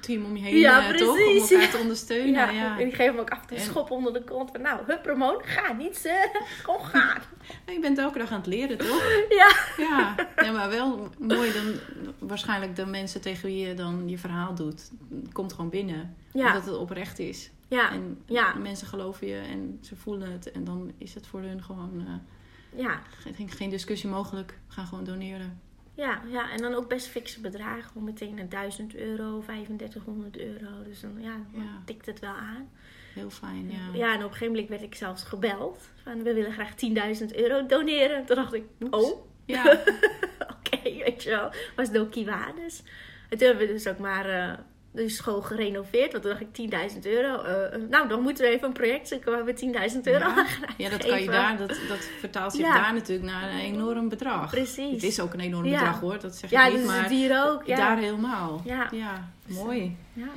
[0.00, 1.08] team om je heen, ja, uh, toch?
[1.08, 2.32] Om elkaar te ondersteunen.
[2.32, 2.78] Ja, ja.
[2.78, 4.50] en die geven me ook af en toe schop onder de kont.
[4.50, 6.02] Van, nou, hup ga niet.
[6.06, 6.12] Uh,
[6.66, 7.22] kom, gaan.
[7.74, 9.02] je bent elke dag aan het leren, toch?
[9.28, 9.56] ja.
[9.76, 11.74] Ja, ja maar wel mooi dan
[12.18, 14.90] waarschijnlijk de mensen tegen wie je dan je verhaal doet.
[15.32, 16.16] Komt gewoon binnen.
[16.32, 16.46] Ja.
[16.46, 17.50] Omdat het oprecht is.
[17.68, 17.92] Ja.
[17.92, 18.54] En ja.
[18.54, 20.50] mensen geloven je en ze voelen het.
[20.50, 21.92] En dan is het voor hun gewoon...
[22.00, 23.02] Uh, ja.
[23.34, 24.58] Geen, geen discussie mogelijk.
[24.66, 25.60] We gaan gewoon doneren.
[25.94, 27.82] Ja, ja, en dan ook best fikse bedragen.
[27.82, 30.82] Gewoon meteen naar 1000 euro, 3500 euro.
[30.84, 32.68] Dus dan, ja, dan tikt het wel aan.
[33.14, 33.92] Heel fijn, ja.
[33.92, 35.88] Ja, en op een gegeven moment werd ik zelfs gebeld.
[36.02, 36.74] Van, we willen graag
[37.20, 38.24] 10.000 euro doneren.
[38.24, 39.26] Toen dacht ik, oh.
[39.44, 39.64] Ja.
[40.56, 41.50] Oké, weet je wel.
[41.76, 42.82] Was no kiwanis.
[43.28, 44.28] En toen hebben we dus ook maar...
[44.28, 44.52] Uh,
[44.94, 46.12] de school gerenoveerd.
[46.12, 47.44] Want toen dacht ik 10.000 euro.
[47.44, 50.46] Uh, nou, dan moeten we even een project zoeken waar we 10.000 euro ja.
[50.76, 51.56] Ja, dat kan je daar.
[51.56, 54.50] Dat, dat vertaalt zich daar natuurlijk naar een enorm bedrag.
[54.50, 54.92] Precies.
[54.92, 56.20] Het is ook een enorm bedrag hoor.
[56.20, 56.76] Dat zeg ik ja, niet.
[56.76, 57.66] Dus maar hier ook.
[57.66, 58.62] Ja, daar helemaal.
[58.64, 58.88] Ja.
[58.92, 59.96] ja mooi.
[60.12, 60.28] Ja.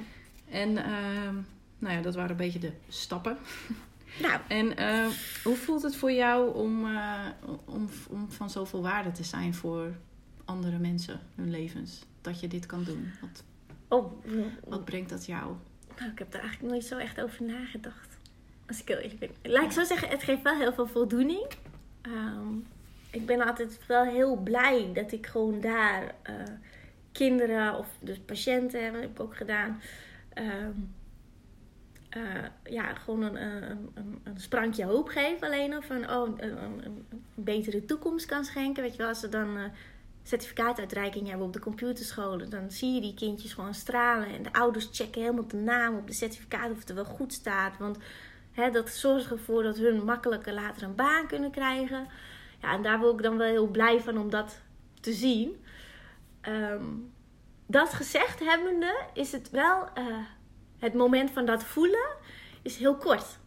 [0.50, 0.86] En uh,
[1.80, 3.38] nou ja, dat waren een beetje de stappen.
[4.22, 4.39] Nou.
[4.48, 5.06] En uh,
[5.43, 7.20] hoe voelt het voor jou om, uh,
[7.65, 9.96] om, om van zoveel waarde te zijn voor
[10.46, 12.06] andere mensen, hun levens?
[12.22, 13.12] Dat je dit kan doen?
[13.22, 13.43] Wat
[13.88, 14.23] Oh,
[14.65, 15.56] wat brengt dat jou?
[16.00, 18.17] Nou, ik heb er eigenlijk nooit zo echt over nagedacht.
[18.67, 19.52] Als ik heel eerlijk ben.
[19.52, 21.47] Laat ik zo zeggen, het geeft wel heel veel voldoening.
[22.02, 22.65] Um,
[23.12, 26.36] ik ben altijd wel heel blij dat ik gewoon daar uh,
[27.12, 29.82] kinderen of dus patiënten heb, heb ik ook gedaan.
[30.36, 30.95] Um,
[32.17, 32.23] uh,
[32.63, 37.86] ja, gewoon een, een, een, een, sprankje hoop geef alleen of oh, een, een, betere
[37.86, 38.84] toekomst kan schenken.
[38.84, 39.63] Weet je wel, als ze dan uh,
[40.28, 44.28] certificaatuitreiking hebben op de computerscholen, dan zie je die kindjes gewoon stralen.
[44.28, 47.34] En de ouders checken helemaal de naam op de certificaat of het er wel goed
[47.34, 47.78] staat.
[47.78, 47.98] Want
[48.52, 52.08] hè, dat zorgt ervoor dat hun makkelijker later een baan kunnen krijgen.
[52.62, 54.62] Ja, en daar word ik dan wel heel blij van om dat
[55.02, 55.63] te zien.
[56.48, 57.13] Um,
[57.66, 60.18] dat gezegd hebbende, is het wel uh,
[60.80, 62.08] het moment van dat voelen
[62.62, 63.38] is heel kort.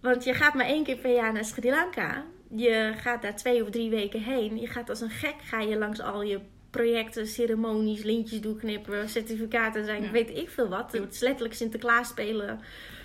[0.00, 3.62] Want je gaat maar één keer per jaar naar Sri Lanka je gaat daar twee
[3.62, 4.60] of drie weken heen.
[4.60, 9.84] Je gaat als een gek ga je langs al je projecten, ceremonies, lintjes doeknippen, certificaten
[9.84, 10.10] zijn, ja.
[10.10, 10.92] weet ik veel wat.
[10.92, 12.60] Het is letterlijk Sinterklaas spelen.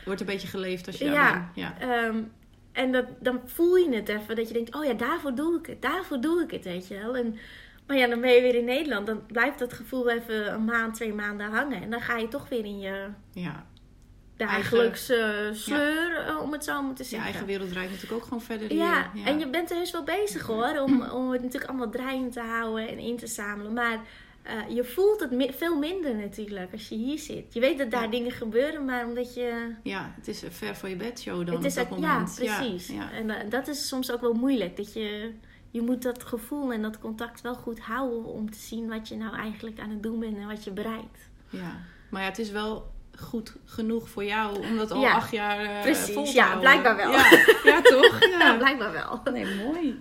[0.05, 1.51] Wordt een beetje geleefd als je ja.
[1.55, 2.05] Ja.
[2.05, 2.31] Um,
[2.71, 5.65] en dat, dan voel je het even, dat je denkt, oh ja, daarvoor doe ik
[5.65, 7.17] het, daarvoor doe ik het, weet je wel.
[7.17, 7.37] En,
[7.87, 10.93] maar ja, dan ben je weer in Nederland, dan blijft dat gevoel even een maand,
[10.93, 11.81] twee maanden hangen.
[11.81, 13.65] En dan ga je toch weer in je ja
[14.39, 16.39] dagelijks eigen, sleur, ja.
[16.39, 17.19] om het zo maar te zeggen.
[17.19, 18.73] Je eigen wereld draait natuurlijk ook gewoon verder.
[18.73, 19.25] Ja, ja.
[19.25, 22.39] en je bent er dus wel bezig hoor, om, om het natuurlijk allemaal draaiend te
[22.39, 23.73] houden en in te zamelen.
[23.73, 23.99] Maar
[24.47, 27.53] uh, je voelt het mi veel minder natuurlijk als je hier zit.
[27.53, 28.09] Je weet dat daar ja.
[28.09, 29.75] dingen gebeuren, maar omdat je...
[29.83, 32.37] Ja, het is ver van je bedshow dan het is op dat moment.
[32.41, 32.89] Ja, precies.
[33.13, 34.77] En uh, dat is soms ook wel moeilijk.
[34.77, 35.33] Dat je,
[35.71, 39.15] je moet dat gevoel en dat contact wel goed houden om te zien wat je
[39.15, 41.29] nou eigenlijk aan het doen bent en wat je bereikt.
[41.49, 41.77] Ja,
[42.09, 45.63] maar ja, het is wel goed genoeg voor jou om dat al ja, acht jaar
[45.63, 46.61] uh, precies, vol te ja, houden.
[46.61, 47.11] blijkbaar wel.
[47.11, 47.29] Ja,
[47.63, 48.19] ja toch?
[48.29, 48.39] Ja.
[48.39, 48.57] ja.
[48.57, 49.21] blijkbaar wel.
[49.33, 49.99] Nee, mooi.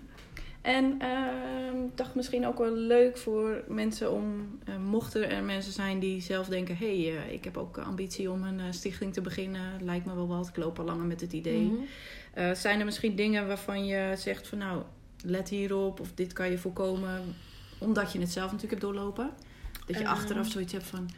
[0.62, 5.72] En ik uh, dacht misschien ook wel leuk voor mensen om, uh, mochten er mensen
[5.72, 9.20] zijn die zelf denken: hé, hey, uh, ik heb ook ambitie om een stichting te
[9.20, 11.60] beginnen, lijkt me wel wat, ik loop al langer met het idee.
[11.60, 11.86] Mm
[12.34, 12.54] -hmm.
[12.54, 14.82] zijn er misschien dingen waarvan je zegt: van nou,
[15.24, 17.34] let hierop of dit kan je voorkomen,
[17.78, 19.30] omdat je het zelf natuurlijk hebt doorlopen?
[19.86, 21.10] Dat je achteraf zoiets hebt van: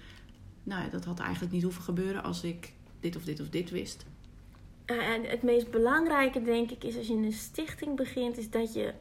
[0.63, 4.07] nou, dat had eigenlijk niet hoeven gebeuren als ik dit of dit of dit wist.
[4.87, 8.73] Uh, en het meest belangrijke, denk ik, is als je een stichting begint, is dat
[8.73, 8.95] je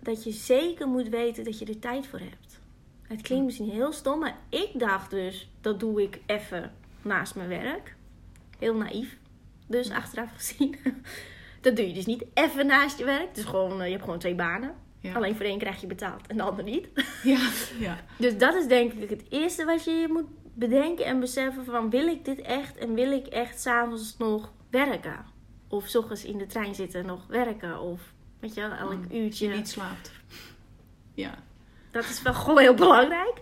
[0.00, 2.60] dat je zeker moet weten dat je er tijd voor hebt.
[3.02, 6.72] Het klinkt misschien heel stom, maar ik dacht dus, dat doe ik even
[7.02, 7.96] naast mijn werk.
[8.58, 9.16] Heel naïef.
[9.66, 10.76] Dus achteraf gezien.
[11.60, 13.34] dat doe je dus niet even naast je werk.
[13.34, 14.74] Dus gewoon, eh, je hebt gewoon twee banen.
[15.00, 15.14] Ja.
[15.14, 16.88] Alleen voor een krijg je betaald en de ander niet.
[17.22, 17.50] Ja,
[17.86, 18.04] ja.
[18.18, 20.26] Dus dat is denk ik het eerste wat je je moet
[20.56, 25.24] bedenken en beseffen van wil ik dit echt en wil ik echt s'avonds nog werken?
[25.68, 27.80] Of 's ochtends in de trein zitten nog werken?
[27.80, 29.48] Of weet je wel, elk Mm, uurtje.
[29.48, 30.12] Je niet slaapt.
[31.14, 31.34] Ja.
[31.90, 33.40] Dat is wel gewoon heel belangrijk.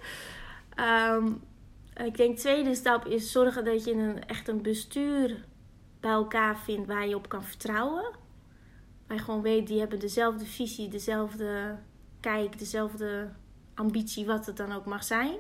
[0.74, 1.26] Ehm,
[2.04, 5.44] ik denk tweede stap is zorgen dat je een, echt een bestuur
[6.00, 8.04] bij elkaar vindt waar je op kan vertrouwen.
[9.06, 11.78] Waar je gewoon weet, die hebben dezelfde visie, dezelfde
[12.20, 13.28] kijk, dezelfde
[13.74, 15.36] ambitie, wat het dan ook mag zijn.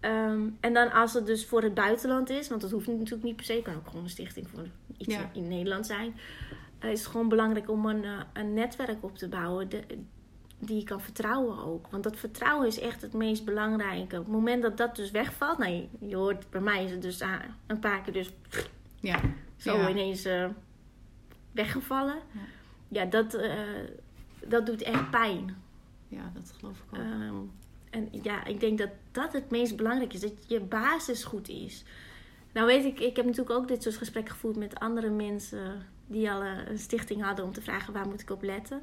[0.00, 3.36] Ehm, en dan als het dus voor het buitenland is, want dat hoeft natuurlijk niet
[3.36, 5.30] per se, kan ook gewoon een stichting voor iets Ja.
[5.34, 6.14] in Nederland zijn.
[6.78, 9.82] eh, is het gewoon belangrijk om een, eh, een netwerk op te bouwen de,
[10.58, 11.86] die je kan vertrouwen ook.
[11.90, 14.18] Want dat vertrouwen is echt het meest belangrijke.
[14.18, 17.02] Op het moment dat dat dus wegvalt, nou, je, je hoort bij mij is het
[17.02, 17.32] dus ah,
[17.66, 18.32] een paar keer dus
[19.00, 19.20] Ja.
[19.56, 19.88] zo Ja.
[19.88, 20.48] ineens eh,
[21.52, 22.16] weggevallen.
[22.32, 22.40] Ja.
[22.88, 23.38] Ja, dat,
[24.46, 25.56] dat doet echt pijn.
[26.08, 27.04] Ja, dat geloof ik ook.
[27.04, 27.34] Ehm,
[27.98, 30.20] en ja, ik denk dat dat het meest belangrijk is.
[30.20, 31.84] Dat je basis goed is.
[32.52, 36.30] Nou weet ik, ik heb natuurlijk ook dit soort gesprekken gevoerd met andere mensen die
[36.30, 38.82] al eh, een stichting hadden om te vragen waar moet ik op letten.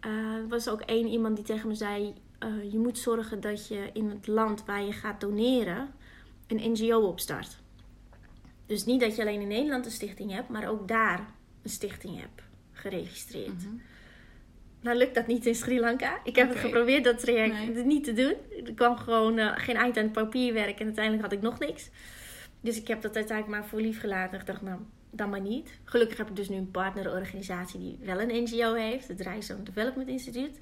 [0.00, 3.68] Eh, er was ook één iemand die tegen me zei: eh, je moet zorgen dat
[3.68, 5.88] je in het land waar je gaat doneren
[6.46, 7.58] een NGO opstart.
[8.66, 11.26] Dus niet dat je alleen in Nederland een stichting hebt, maar ook daar
[11.62, 13.64] een stichting hebt geregistreerd.
[13.64, 13.76] Mhm.
[14.80, 16.18] Nou lukt dat niet in Sri Lanka.
[16.24, 17.84] Ik heb het geprobeerd dat traject Nee.
[17.84, 18.34] niet te doen.
[18.66, 21.90] Er kwam gewoon eh, geen eind aan het papierwerk en uiteindelijk had ik nog niks.
[22.60, 24.32] Dus ik heb dat uiteindelijk maar voor lief gelaten.
[24.32, 24.78] En gedacht, nou,
[25.10, 25.78] dan maar niet.
[25.84, 29.08] Gelukkig heb ik dus nu een partnerorganisatie die wel een NGO heeft.
[29.08, 30.58] Het Rijzone Development Institute.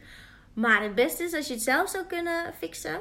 [0.52, 3.00] Maar het beste is als je het zelf zou kunnen fixen.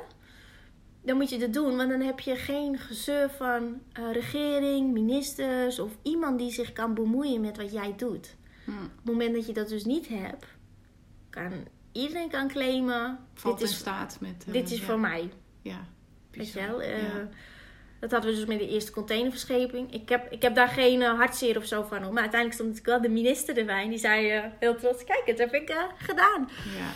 [1.02, 5.80] Dan moet je dat doen, want dan heb je geen gezeur van eh, regering, ministers
[5.80, 8.36] of iemand die zich kan bemoeien met wat jij doet.
[8.66, 8.72] Hm.
[8.72, 10.46] Op het moment dat je dat dus niet hebt,
[11.34, 11.52] kan
[11.92, 14.44] iedereen kan claimen: Valt dit in is, staat met...
[14.48, 14.86] eh, dit is ja.
[14.86, 15.32] voor mij.
[15.62, 15.86] Ja.
[16.32, 16.68] Weet je bizar.
[16.70, 16.82] wel?
[16.82, 17.30] Eh, Ja.
[18.00, 19.94] Dat hadden we dus met de eerste containerverscheping.
[19.94, 22.02] Ik heb, ik heb daar geen eh, hartzeer of zo van.
[22.04, 22.14] hoor.
[22.14, 23.84] Maar uiteindelijk stond natuurlijk wel de minister erbij.
[23.84, 26.50] En die zei heel trots: Kijk, het heb ik gedaan.
[26.78, 26.92] Ja.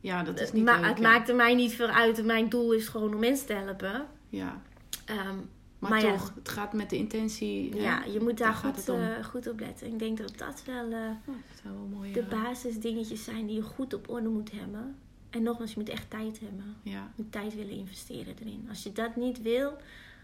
[0.00, 2.24] ja, dat is niet maar leuk, het maakte mij niet veel uit.
[2.24, 4.06] Mijn doel is gewoon om mensen te helpen.
[4.28, 4.60] Ja.
[5.04, 5.36] Ehm,
[5.78, 6.12] Maar, Maar ja.
[6.16, 7.70] toch, het gaat met de intentie...
[7.72, 7.82] hè?
[7.82, 9.86] ja, je moet daar goed, eh, goed op letten.
[9.86, 12.12] Ik denk dat dat wel Oh, dat zou wel mooi...
[12.12, 14.96] de eh, basisdingetjes zijn die je goed op orde moet hebben.
[15.30, 16.76] En nogmaals, je moet echt tijd hebben.
[16.82, 18.66] Ja, Je moet tijd willen investeren erin.
[18.68, 19.76] Als je dat niet wil,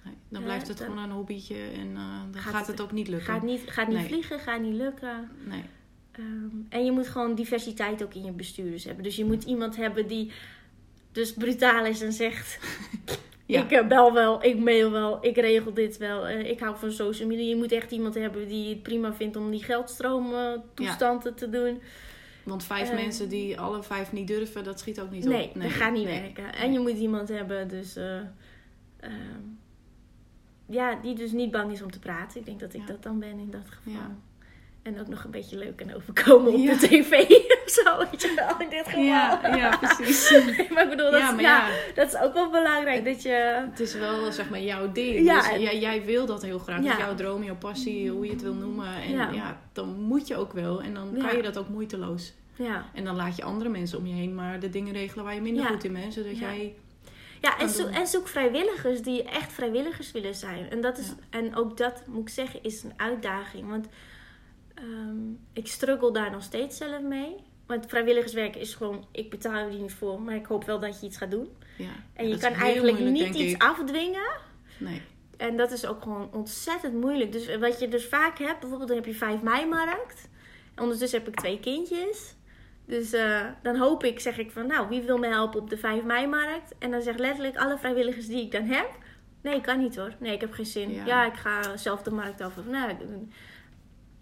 [0.05, 3.27] nee, dan blijft het gewoon een hobbytje en dan Gaat gaat, het- ook niet lukken.
[3.33, 4.07] gaat niet, gaat niet Nee.
[4.07, 5.31] vliegen, gaat niet lukken.
[5.49, 5.63] Nee.
[6.13, 9.05] Ehm, en je moet gewoon diversiteit ook in je bestuurders hebben.
[9.05, 10.33] Dus je moet iemand hebben die
[11.13, 12.59] dus brutaal is en zegt...
[13.47, 13.63] Ja.
[13.63, 16.27] Ik eh, bel wel, ik mail wel, ik regel dit wel.
[16.27, 17.49] eh, ik hou van social media.
[17.49, 21.81] Je moet echt iemand hebben die het prima vindt om die geldstroomtoestanden te doen.
[22.45, 22.95] Want vijf Eh.
[22.95, 25.61] mensen die alle vijf niet durven, dat schiet ook niet Nee, op.
[25.63, 26.21] dat gaat niet nee.
[26.21, 26.55] werken.
[26.55, 28.17] En je moet iemand hebben dus, eh,
[29.01, 29.41] ehm,
[30.67, 32.41] ja, die dus niet bang is om te praten.
[32.41, 32.87] Ik denk dat ik Ja.
[32.87, 34.01] dat dan ben in dat geval.
[34.83, 36.75] En ook nog een beetje leuk kan overkomen op Ja.
[36.75, 37.13] de tv
[37.65, 37.99] of zo.
[38.11, 39.03] Weet je wel, in dit geval.
[39.03, 40.31] Ja, ja, precies.
[40.73, 43.05] maar ik bedoel, dat, ja, is, ja, dat is ook wel belangrijk.
[43.05, 43.65] Dat je...
[43.71, 45.25] het is wel zeg maar jouw ding.
[45.25, 46.83] Ja, Dus en- jij, jij wil dat heel graag.
[46.85, 48.95] Dat jouw droom, jouw passie, hoe je het wil noemen.
[49.03, 49.61] En Ja.
[49.73, 50.83] dan moet je ook wel.
[50.83, 52.33] En dan kan je dat ook moeiteloos.
[52.57, 55.35] Ja, En dan laat je andere mensen om je heen maar de dingen regelen waar
[55.35, 56.15] je minder goed in bent.
[56.15, 56.75] Zodat jij...
[57.41, 57.89] ja en, doen.
[57.89, 60.71] en zoek vrijwilligers die echt vrijwilligers willen zijn.
[60.71, 63.69] En, dat is, en ook dat, moet ik zeggen, is een uitdaging.
[63.69, 63.87] Want
[64.75, 67.37] ehm, ik struggle daar nog steeds zelf mee.
[67.67, 71.01] Want vrijwilligerswerk is gewoon, ik betaal je er niet voor, maar ik hoop wel dat
[71.01, 71.49] je iets gaat doen.
[71.79, 71.91] Ja.
[72.15, 73.63] En je kan eigenlijk moeilijk, niet iets ik.
[73.63, 74.31] afdwingen.
[74.79, 75.03] Nee.
[75.37, 77.33] En dat is ook gewoon ontzettend moeilijk.
[77.33, 80.29] Dus wat je dus vaak hebt, bijvoorbeeld dan heb je 5 mei-markt.
[80.77, 82.35] Ondertussen heb ik twee kindjes.
[82.87, 85.77] Dus eh, dan hoop ik, zeg ik van, nou, wie wil me helpen op de
[85.77, 86.75] 5 mei-markt?
[86.79, 88.89] En dan zegt letterlijk alle vrijwilligers die ik dan heb...
[89.43, 90.15] Nee, ik kan niet hoor.
[90.19, 90.93] Nee, ik heb geen zin.
[90.93, 91.07] Ja.
[91.07, 92.63] Ja, ik ga zelf de markt over.
[92.67, 92.93] Nou,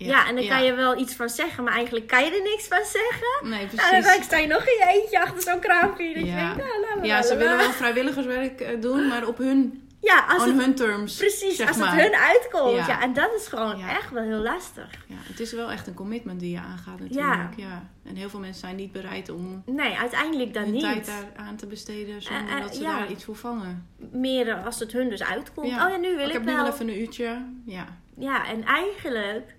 [0.06, 2.66] ja, en dan kan je wel iets van zeggen, maar eigenlijk kan je er niks
[2.68, 3.48] van zeggen.
[3.50, 4.04] Nee, En precies.
[4.14, 6.14] dan sta je nog in je eentje achter zo'n kraampje.
[6.14, 6.38] Dat Ja.
[6.38, 9.88] je denkt, nou, la, la, Ja, ze willen wel vrijwilligerswerk eh, doen, maar op hun,
[10.00, 11.16] Ja, als on het, hun terms.
[11.16, 11.92] precies, zeg als maar.
[11.94, 12.86] het hun uitkomt.
[12.86, 13.02] Ja.
[13.02, 14.90] En dat is gewoon echt wel heel lastig.
[15.06, 17.56] Ja, het is wel echt een commitment die je aangaat natuurlijk.
[17.56, 17.88] Ja.
[18.04, 20.82] En heel veel mensen zijn niet bereid om Nee, uiteindelijk dan hun niet.
[20.82, 23.86] tijd daar aan te besteden zonder Eh, eh, dat ze daar iets voor vangen.
[24.12, 25.66] Meer als het hun dus uitkomt.
[25.66, 26.62] Oh ja, nu wil ik ik, heb nu wel.
[26.62, 27.42] wel even een uurtje.
[27.64, 27.86] Ja,
[28.18, 29.54] Ja, en eigenlijk...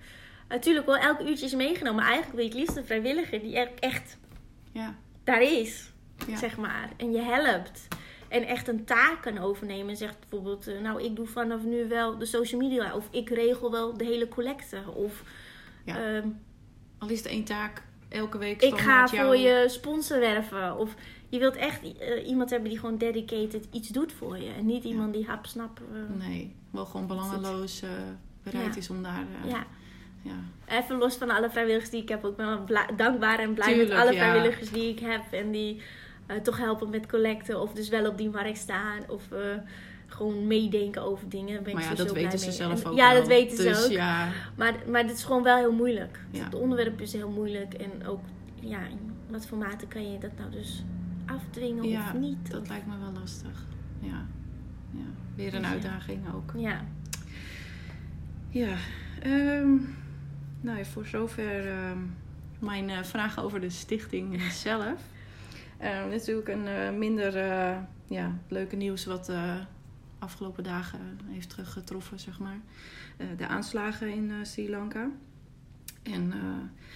[0.51, 1.95] Natuurlijk wel, elk uurtje is meegenomen.
[2.03, 4.17] Maar eigenlijk wil je het liefst een vrijwilliger die echt
[4.71, 4.95] ja.
[5.23, 5.91] daar is,
[6.27, 6.37] Ja.
[6.37, 6.89] zeg maar.
[6.97, 7.87] En je helpt.
[8.27, 9.89] En echt een taak kan overnemen.
[9.89, 12.95] En zegt bijvoorbeeld, eh, nou ik doe vanaf nu wel de social media.
[12.95, 14.77] Of ik regel wel de hele collecte.
[14.93, 15.23] Of
[15.85, 15.97] Ja.
[16.15, 16.27] ehm,
[16.97, 20.77] Al is het één taak elke week ik ga jou- voor je sponsor werven.
[20.77, 20.95] Of
[21.29, 24.49] je wilt echt eh, iemand hebben die gewoon dedicated iets doet voor je.
[24.49, 25.81] En niet iemand die hapsnap...
[25.93, 27.83] eh, Nee, wel gewoon belangeloos
[28.43, 28.79] bereid Ja.
[28.79, 29.25] is om daar...
[29.47, 29.65] ja.
[30.21, 30.31] Ja.
[30.67, 32.25] Even los van alle vrijwilligers die ik heb.
[32.25, 32.59] Ik ben
[32.95, 34.17] dankbaar en blij Tuurlijk, met alle ja.
[34.17, 35.21] vrijwilligers die ik heb.
[35.31, 35.81] En die
[36.25, 37.61] eh, toch helpen met collecten.
[37.61, 38.99] Of dus wel op die markt staan.
[39.07, 39.39] Of eh,
[40.07, 41.57] gewoon meedenken over dingen.
[41.63, 42.55] Ben ik Maar ja, sowieso dat weten ze mee.
[42.55, 43.91] zelf En- ook Ja, dat weten ze Dus ook.
[43.91, 46.19] ja, Maar, maar dit is gewoon wel heel moeilijk.
[46.31, 46.43] Ja.
[46.43, 47.73] Het onderwerp is heel moeilijk.
[47.73, 48.19] En ook,
[48.59, 50.83] ja, in wat voor mate kan je dat nou dus
[51.25, 52.51] afdwingen Ja, of niet?
[52.51, 53.65] dat lijkt me wel lastig.
[53.99, 54.25] Ja,
[54.91, 55.03] ja.
[55.35, 55.69] weer een Ja.
[55.69, 56.51] uitdaging ook.
[56.57, 56.81] Ja,
[58.49, 58.75] Ja,
[59.21, 59.73] ehm,
[60.61, 61.99] nou ja, voor zover ehm,
[62.61, 65.01] mijn eh, vragen over de stichting zelf.
[65.77, 69.59] Ehm, natuurlijk een eh, minder eh, ja, leuke nieuws wat de
[70.19, 72.59] afgelopen dagen heeft teruggetroffen, zeg maar.
[73.37, 75.09] De aanslagen in Sri Lanka.
[76.03, 76.33] En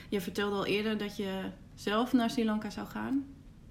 [0.10, 3.26] je vertelde al eerder dat je zelf naar Sri Lanka zou gaan.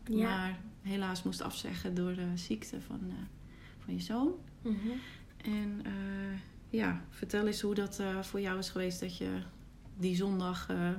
[0.05, 0.29] ja.
[0.29, 3.13] Maar helaas moest afzeggen door de ziekte van,
[3.85, 4.35] van je zoon.
[4.63, 4.89] Mhm.
[5.45, 5.83] En
[6.71, 9.43] ja, vertel eens hoe dat voor jou is geweest dat je
[9.97, 10.91] die zondag eh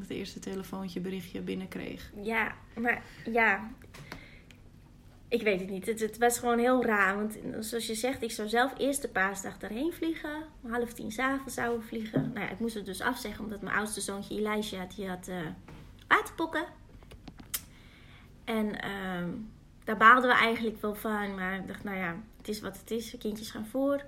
[0.00, 2.12] het eerste telefoontje, berichtje binnenkreeg.
[2.22, 3.70] Ja, maar ja.
[5.28, 5.86] Ik weet het niet.
[5.86, 7.16] Het, het was gewoon heel raar.
[7.16, 10.42] Want zoals je zegt, ik zou zelf eerst de paasdag daarheen vliegen.
[10.62, 12.30] Om half tien s'avonds zouden vliegen.
[12.34, 15.36] Nou ja, ik moest het dus afzeggen omdat mijn oudste zoontje Elijah, die had eh,
[16.08, 16.64] waterpokken.
[18.44, 19.28] En ehm,
[19.84, 21.34] daar baalden we eigenlijk wel van.
[21.34, 23.14] Maar ik dacht, nou ja, het is wat het is.
[23.18, 24.04] Kindjes gaan voor.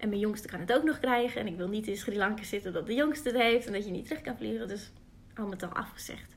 [0.00, 1.40] En mijn jongste kan het ook nog krijgen.
[1.40, 3.66] En ik wil niet in Sri Lanka zitten dat de jongste het heeft.
[3.66, 4.68] En dat je niet terug kan vliegen.
[4.68, 4.90] Dus
[5.36, 6.36] al met al afgezegd.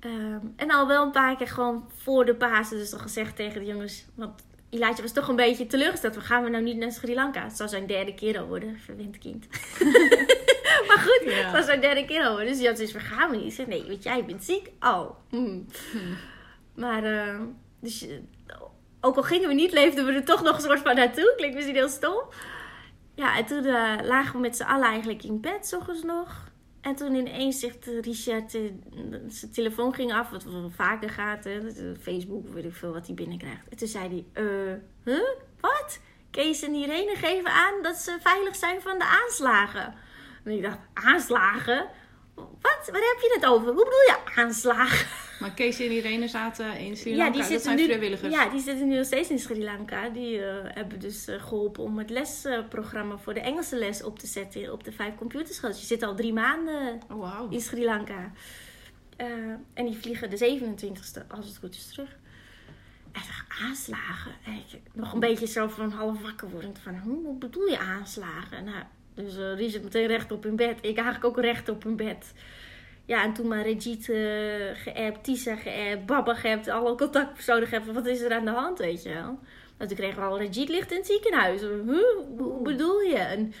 [0.00, 3.60] Ehm, en al wel een paar keer gewoon voor de Pasen dus al gezegd tegen
[3.60, 4.04] de jongens.
[4.14, 6.14] Want Elijah was toch een beetje teleurgesteld.
[6.14, 7.44] We gaan we nou niet naar Sri Lanka?
[7.44, 8.78] Het zou zijn derde keer al worden.
[8.78, 9.46] Verwend kind.
[10.88, 11.30] maar goed, Ja.
[11.30, 12.48] het was zijn derde keer al worden.
[12.48, 13.46] Dus die had zoiets van, gaan we niet?
[13.46, 14.70] Ik zeg, nee, want jij bent ziek.
[14.80, 15.10] Oh.
[15.28, 15.66] Hmm.
[16.74, 17.42] Maar, ehm,
[17.80, 18.06] dus,
[19.00, 21.32] ook al gingen we niet, leefden we er toch nog een soort van naartoe.
[21.36, 22.22] Klinkt misschien heel stom.
[23.14, 26.48] Ja, en toen eh, lagen we met z'n allen eigenlijk in bed, s nog.
[26.80, 28.60] En toen ineens zegt Richard, eh,
[29.28, 30.44] zijn telefoon ging af, wat
[30.74, 31.54] vaker gaat, eh,
[32.00, 33.68] Facebook, weet ik veel wat hij binnenkrijgt.
[33.68, 34.74] En toen zei hij, eh,
[35.04, 35.28] huh?
[35.60, 36.00] Wat?
[36.30, 39.94] Kees en Irene geven aan dat ze veilig zijn van de aanslagen.
[40.44, 41.86] En ik dacht, aanslagen?
[42.34, 42.88] Wat?
[42.92, 43.66] Waar heb je het over?
[43.66, 45.06] Hoe bedoel je aanslagen?
[45.40, 47.30] Maar Kees en Irene zaten in Sri Lanka.
[47.30, 48.32] die dat zitten zijn nu, vrijwilligers.
[48.34, 50.08] Ja, die zitten nu nog steeds in Sri Lanka.
[50.08, 54.26] Die eh, hebben dus eh, geholpen om het lesprogramma voor de Engelse les op te
[54.26, 55.70] zetten op de vijf computerscholen.
[55.76, 57.48] Dus je zit al drie maanden Oh, wauw.
[57.50, 58.32] in Sri Lanka.
[59.16, 59.26] Eh,
[59.74, 62.16] en die vliegen de 27e, als het goed is, terug.
[63.12, 63.22] En
[63.66, 64.32] aanslagen?
[64.44, 67.78] En ik nog een beetje zo van half wakker wordend van, hoe hoe bedoel je
[67.78, 68.64] aanslagen?
[68.64, 68.82] Nou,
[69.14, 70.78] dus eh Richard meteen recht op in bed.
[70.78, 72.32] Ik eigenlijk ook recht op in bed.
[73.08, 77.92] Ja, en toen maar Regit eh geappt, Tisa geappt, Baba geappt, alle contactpersonen geappt.
[77.92, 79.38] Wat is er aan de hand, weet je wel?
[79.76, 81.60] En toen kregen we al, Regit ligt in het ziekenhuis.
[81.62, 83.18] Hoe bedoel je?
[83.18, 83.52] En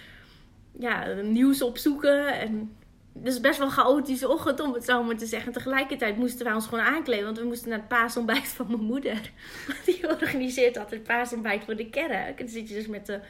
[0.78, 2.40] ja, nieuws opzoeken.
[2.40, 2.76] En
[3.22, 5.52] is best wel chaotische ochtend, om het zo maar te zeggen.
[5.52, 7.24] Tegelijkertijd moesten wij ons gewoon aankleden.
[7.24, 9.30] Want we moesten naar het paasontbijt van mijn moeder.
[9.86, 12.38] Die organiseert altijd het paasontbijt voor de kerk.
[12.38, 13.20] En dan zit je dus met de,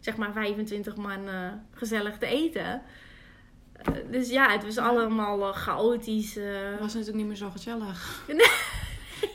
[0.00, 2.82] zeg maar, 25 man eh, gezellig te eten.
[3.76, 6.36] Eh, dus ja, het was allemaal eh, chaotisch.
[6.36, 6.44] eh.
[6.70, 8.22] Dat was natuurlijk niet meer zo gezellig.
[8.36, 8.46] Nee.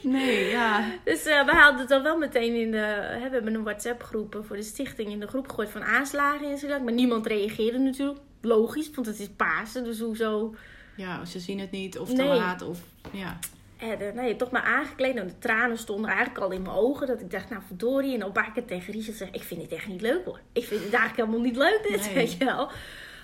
[0.01, 0.83] Nee, ja.
[1.03, 2.77] Dus we haalden het dan wel meteen in de...
[2.77, 6.57] Hè, we hebben een WhatsApp-groep voor de stichting in de groep gegooid van aanslagen in
[6.57, 6.83] Sri Lanka.
[6.83, 8.19] Maar niemand reageerde natuurlijk.
[8.41, 10.55] Logisch, want het is Pasen, dus hoezo...
[10.95, 12.27] Ja, ze zien het niet of te Nee.
[12.27, 12.79] laat of...
[13.11, 13.39] Ja.
[13.77, 15.13] En uh, nou, toch maar aangekleed.
[15.15, 17.07] Nou, de tranen stonden eigenlijk al in mijn ogen.
[17.07, 18.13] Dat ik dacht, nou verdorie.
[18.13, 20.39] En op een paar keer tegen Richard zeg ik vind het echt niet leuk hoor.
[20.53, 22.13] Ik vind het eigenlijk helemaal niet leuk dit, Nee.
[22.13, 22.69] weet je wel.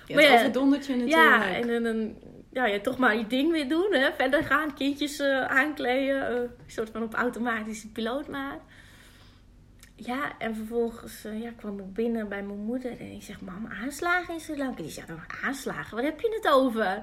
[0.06, 1.20] Ja, Maar het ja, overdondert je natuurlijk.
[1.20, 2.14] Ja, en dan,
[2.52, 3.88] ja, ja, toch maar je ding weer doen.
[3.92, 4.12] Hè?
[4.12, 6.28] Verder gaan, kindjes eh, aankleden.
[6.28, 8.58] eh, een soort van op automatische piloot maar.
[9.94, 13.00] Ja, en vervolgens eh, ja, kwam ik binnen bij mijn moeder.
[13.00, 14.82] En ik zeg, mam, aanslagen in Sri Lanka.
[14.82, 15.96] Die zegt, oh, aanslagen?
[15.96, 17.02] Waar heb je het over?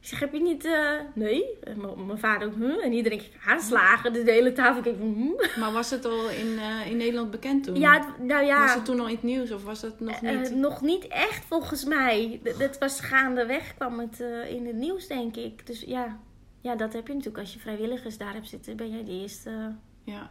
[0.00, 0.64] Ik zeg, heb je niet...
[0.64, 1.44] eh, nee.
[1.76, 2.80] M- mijn vader ook?
[2.82, 4.12] En iedereen denkt, aanslagen?
[4.12, 5.60] Dus de hele tafel keek, hm?
[5.60, 7.76] Maar was het al in, eh, in Nederland bekend toen?
[7.76, 8.60] Ja, het- nou ja...
[8.60, 10.54] Was het toen al in het nieuws of was dat nog Eh, niet?
[10.54, 12.40] nog niet echt volgens mij.
[12.42, 15.66] D- Dat was gaandeweg kwam het eh, in het nieuws, denk ik.
[15.66, 16.18] Dus ja.
[16.60, 17.38] ja, dat heb je natuurlijk.
[17.44, 19.74] Als je vrijwilligers daar hebt zitten, ben jij de eerste.
[20.04, 20.30] Ja.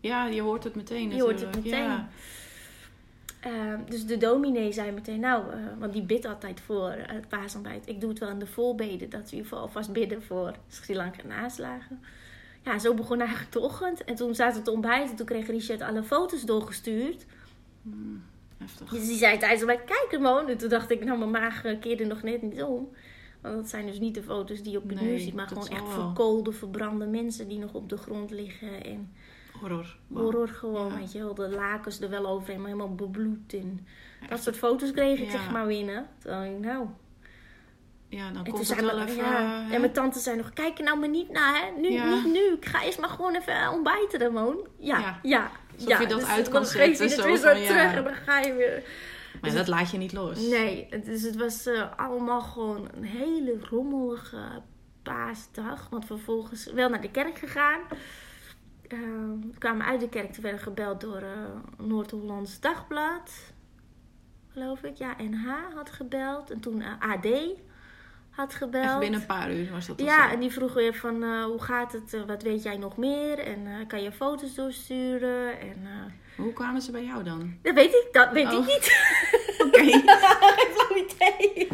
[0.00, 1.64] ja, je hoort het meteen Je hoort het natuurlijk.
[1.64, 1.82] meteen.
[1.90, 2.08] Ja.
[3.42, 7.28] Ehm, dus de dominee zei meteen, nou, eh, want die bidt altijd voor eh, het
[7.28, 7.88] paasontbijt.
[7.88, 10.52] Ik doe het wel in de voorbeden, dat we in ieder geval alvast bidden voor
[10.68, 12.00] Sri Lanka naslagen.
[12.64, 14.04] Ja, zo begon eigenlijk de ochtend.
[14.04, 15.10] En toen zaten we te ontbijten.
[15.10, 17.26] En toen kreeg Richard alle foto's doorgestuurd.
[17.82, 18.22] Hmm,
[18.58, 18.88] heftig.
[18.90, 20.48] Dus die zei tijdens bij kijk Ramon.
[20.48, 22.88] En toen dacht ik, nou, mijn maag eh, keerde nog net niet om.
[23.40, 25.34] Want dat zijn dus niet de foto's die je op het Nee, ziet.
[25.34, 28.84] Maar gewoon echt verkoolde, verbrande mensen die nog op de grond liggen.
[28.84, 29.12] En
[29.62, 29.96] Horror.
[30.06, 30.22] Wow.
[30.22, 30.96] horror gewoon, Ja.
[30.98, 31.34] weet je wel.
[31.34, 33.54] De lakens er wel overheen, maar helemaal bebloed.
[33.54, 33.86] En
[34.28, 35.30] dat soort foto's kreeg ik Ja.
[35.30, 36.06] zeg maar binnen.
[36.18, 36.86] Toen dacht ik, nou...
[38.08, 39.16] Ja, dan komt het wel even...
[39.16, 39.70] ja.
[39.70, 41.80] En mijn tante zei nog, kijk er nou maar niet naar, hè.
[41.80, 42.52] Nu, niet nu.
[42.56, 44.66] Ik ga eerst maar gewoon even eh, ontbijten, Ramon.
[44.78, 45.18] Ja, Ja.
[45.22, 45.50] ja.
[45.74, 47.60] Alsof je dat Dus uit dan kan geef je zetten, het zo weer zo van,
[47.60, 47.66] ja.
[47.66, 48.82] terug en dan ga je weer...
[49.40, 50.40] Maar ja, dat laat je niet los.
[50.48, 54.38] Nee, het- dus het was eh, allemaal gewoon een hele rommelige
[55.02, 55.88] paasdag.
[55.90, 57.80] Want vervolgens wel naar de kerk gegaan.
[59.00, 63.30] We kwamen uit de kerk, toen werden we gebeld door eh, Noord-Hollands Dagblad.
[64.52, 64.96] Geloof ik.
[64.96, 66.50] Ja, NH had gebeld.
[66.50, 67.26] En toen eh, AD
[68.30, 68.84] had gebeld.
[68.84, 70.34] Echt binnen een paar uur was dat Ja, zo.
[70.34, 73.38] en die vroegen weer van eh, hoe gaat het, wat weet jij nog meer?
[73.38, 75.60] En kan je foto's doorsturen?
[75.60, 75.76] En
[76.36, 77.56] Hoe kwamen ze bij jou dan?
[77.62, 78.52] dat weet ik, dat weet Oh.
[78.60, 79.00] ik niet.
[79.66, 79.78] Oké.
[79.78, 81.66] Geen flauw idee.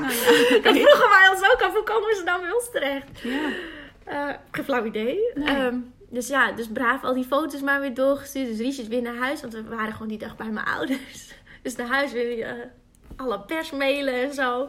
[0.00, 3.20] nou ja, Dat vroegen wij ons ook af, hoe komen ze nou bij ons terecht?
[3.20, 3.50] Ja.
[4.50, 5.18] Geen flauw idee.
[5.34, 5.46] Nee.
[5.56, 5.78] Ehm,
[6.14, 8.46] dus ja, dus braaf al die foto's maar weer doorgestuurd.
[8.48, 11.32] Dus Richard weer naar huis, want we waren gewoon die dag bij mijn ouders.
[11.62, 12.52] Dus naar huis weer eh,
[13.16, 14.68] alle persmailen en zo.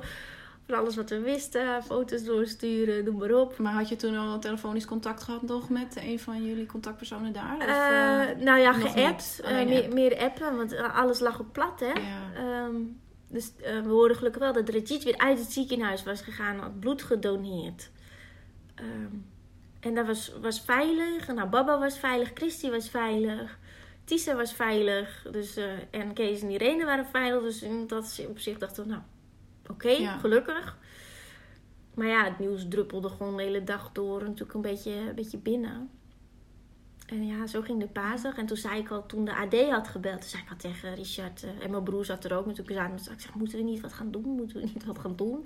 [0.66, 3.58] Van alles wat we wisten, foto's doorsturen, noem maar op.
[3.58, 7.56] Maar had je toen al telefonisch contact gehad nog met een van jullie contactpersonen daar?
[7.58, 9.41] Of, Eh, eh, nou ja, geappt.
[9.43, 9.93] Alleen meer, app.
[9.93, 11.86] meer appen, want alles lag op plat, hè.
[11.86, 12.34] ja.
[12.36, 12.76] Ehm,
[13.28, 17.04] dus we hoorden gelukkig wel dat Rajit weer uit het ziekenhuis was gegaan, had bloed
[17.04, 17.89] gedoneerd.
[18.76, 19.16] Ehm,
[19.86, 21.27] en dat was, was veilig.
[21.27, 23.59] Nou, Baba was veilig, Christy was veilig,
[24.03, 25.27] Tisa was veilig.
[25.31, 27.41] Dus, eh, en Kees en Irene waren veilig.
[27.41, 29.01] Dus in dat opzicht dachten we, nou,
[29.69, 30.17] oké, Ja.
[30.17, 30.77] gelukkig.
[31.93, 35.38] Maar ja, het nieuws druppelde gewoon de hele dag door natuurlijk een beetje, een beetje
[35.38, 35.89] binnen.
[37.05, 38.38] En ja, zo ging de paasdag.
[38.38, 40.95] En toen zei ik al, toen de AD had gebeld, toen zei ik al tegen
[40.95, 42.91] Richard, eh, en mijn broer zat er ook natuurlijk aan.
[42.91, 44.27] Dus ik zeg, moeten we niet wat gaan doen?
[44.36, 45.45] Moeten we niet wat gaan doen?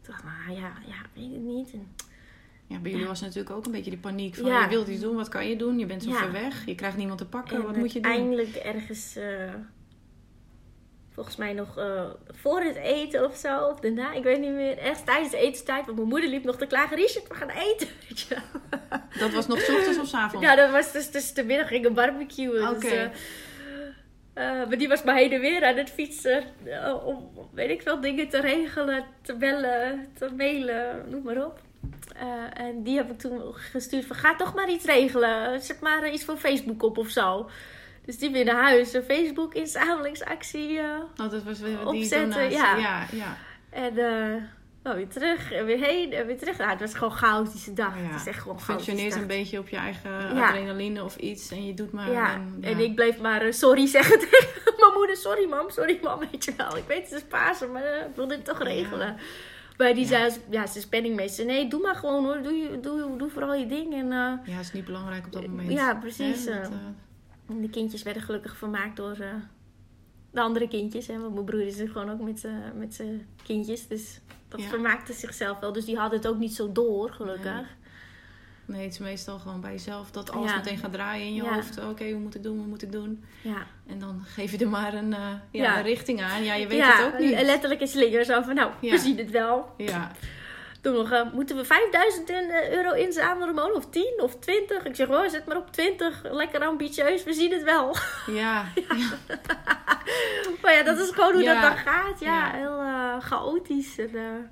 [0.00, 1.72] Toen dacht ik, nou ja, ja, weet het niet.
[1.72, 1.88] En,
[2.74, 4.62] ja, bij jullie was natuurlijk ook een beetje die paniek van Ja.
[4.62, 5.78] je wilt iets doen, wat kan je doen?
[5.78, 6.16] Je bent zo Ja.
[6.16, 8.10] ver weg, je krijgt niemand te pakken, en wat moet je doen?
[8.10, 9.52] uiteindelijk ergens, eh,
[11.10, 14.78] volgens mij nog eh, voor het eten of zo, of daarna, ik weet niet meer.
[14.78, 17.88] Ergens tijdens de etenstijd, want mijn moeder liep nog te klagen, Richard, we gaan eten.
[18.08, 18.60] Weet je wel.
[19.18, 20.46] Dat was nog 's ochtends of 's avonds?
[20.46, 22.68] Ja, dat was dus tussen de middag ging een barbecue.
[22.70, 22.78] Oké.
[22.80, 23.04] Dus, eh,
[24.60, 26.44] eh, maar die was maar heen en weer aan het fietsen.
[27.04, 31.60] om, weet ik veel, dingen te regelen, te bellen, te mailen, noem maar op.
[32.16, 35.60] Eh, en die heb ik toen gestuurd van, ga toch maar iets regelen.
[35.62, 37.50] Zet maar iets voor Facebook op of zo.
[38.04, 38.92] Dus die weer naar huis.
[38.92, 40.78] Een Facebook inzamelingsactie.
[40.78, 40.84] eh,
[41.16, 42.76] Oh, dat was weer die Opzetten, ja.
[42.76, 43.36] ja, ja.
[43.70, 44.42] en eh,
[44.82, 46.58] nou, weer terug en weer heen en weer terug.
[46.58, 47.94] Nou, het was gewoon een chaotische dag.
[47.96, 48.02] Ja.
[48.10, 50.48] Het is echt gewoon Functioneert een beetje op je eigen Ja.
[50.48, 52.10] adrenaline of iets en je doet maar.
[52.34, 55.16] En, en ik bleef maar eh, sorry zeggen tegen mijn moeder.
[55.16, 56.76] Sorry mam, sorry mam, weet je wel.
[56.76, 59.16] Ik weet het is Pasen, maar eh, ik wil dit toch regelen.
[59.76, 60.30] Maar die Ja.
[60.30, 60.66] zei, ja,
[61.28, 61.42] ze.
[61.44, 62.42] Nee, doe maar gewoon hoor.
[62.42, 63.92] Doe, doe, doe vooral je ding.
[63.94, 65.72] En eh, Ja, is niet belangrijk op dat moment.
[65.72, 66.62] Ja, precies, Hè, eh.
[66.62, 66.70] dat,
[67.48, 69.34] eh, de kindjes werden gelukkig vermaakt door eh,
[70.30, 71.06] de andere kindjes.
[71.06, 71.18] Hè?
[71.18, 73.86] Want mijn broer is er gewoon ook met met zijn kindjes.
[73.88, 74.68] Dus dat Ja.
[74.68, 75.72] vermaakte zichzelf wel.
[75.72, 77.76] Dus die hadden het ook niet zo door, gelukkig.
[78.66, 78.82] Nee.
[78.84, 80.56] het is meestal gewoon bij jezelf dat alles Ja.
[80.56, 81.54] meteen gaat draaien in je Ja.
[81.54, 81.78] hoofd.
[81.88, 83.24] Oké, hoe moet ik doen, wat moet ik doen?
[83.42, 83.66] Ja.
[83.86, 86.44] En dan geef je er maar een, eh, ja, een richting aan.
[86.44, 87.40] Ja, je weet het ook niet.
[87.42, 88.24] letterlijk een slinger.
[88.24, 89.74] Zo van, nou, we zien het wel.
[89.76, 90.10] Ja,
[90.80, 93.74] Toen nog, eh, moeten we 5000 in, eh, euro inzamelen, Ramon?
[93.74, 94.84] Of 10 of 20?
[94.84, 96.22] Ik zeg, oh, zet maar op 20.
[96.32, 97.96] Lekker ambitieus, we zien het wel.
[98.42, 98.64] ja.
[100.62, 102.20] maar ja, dat is gewoon hoe dat dan gaat.
[102.20, 102.80] Ja, heel
[103.20, 103.98] chaotisch.
[103.98, 104.50] En,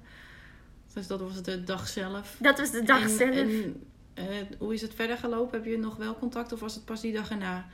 [0.94, 2.36] Dus dat was de dag zelf.
[2.38, 3.30] dat was de dag en, zelf.
[3.34, 3.82] En,
[4.14, 4.24] eh,
[4.58, 5.58] hoe is het verder gelopen?
[5.58, 7.66] Heb je nog wel contact of was het pas die dag erna?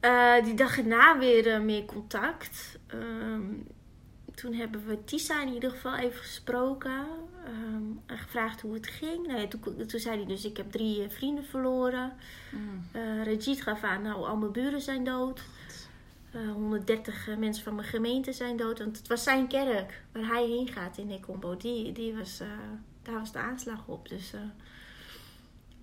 [0.00, 2.78] Eh, die dag erna weer eh, meer contact.
[2.86, 3.42] Ehm,
[4.34, 7.06] toen hebben we Tisa in ieder geval even gesproken.
[7.44, 9.26] ehm, en gevraagd hoe het ging.
[9.26, 12.12] Nou ja, toen, toen zei hij dus, ik heb drie vrienden verloren.
[12.50, 12.84] Mm.
[13.24, 15.42] Rajit gaf aan, nou, al mijn buren zijn dood.
[16.34, 18.78] Eh, 130 eh, mensen van mijn gemeente zijn dood.
[18.78, 21.56] Want het was zijn kerk waar hij heen gaat in Nekombo.
[21.56, 22.42] Die, die was,
[23.02, 24.08] daar was de aanslag op.
[24.08, 24.32] Dus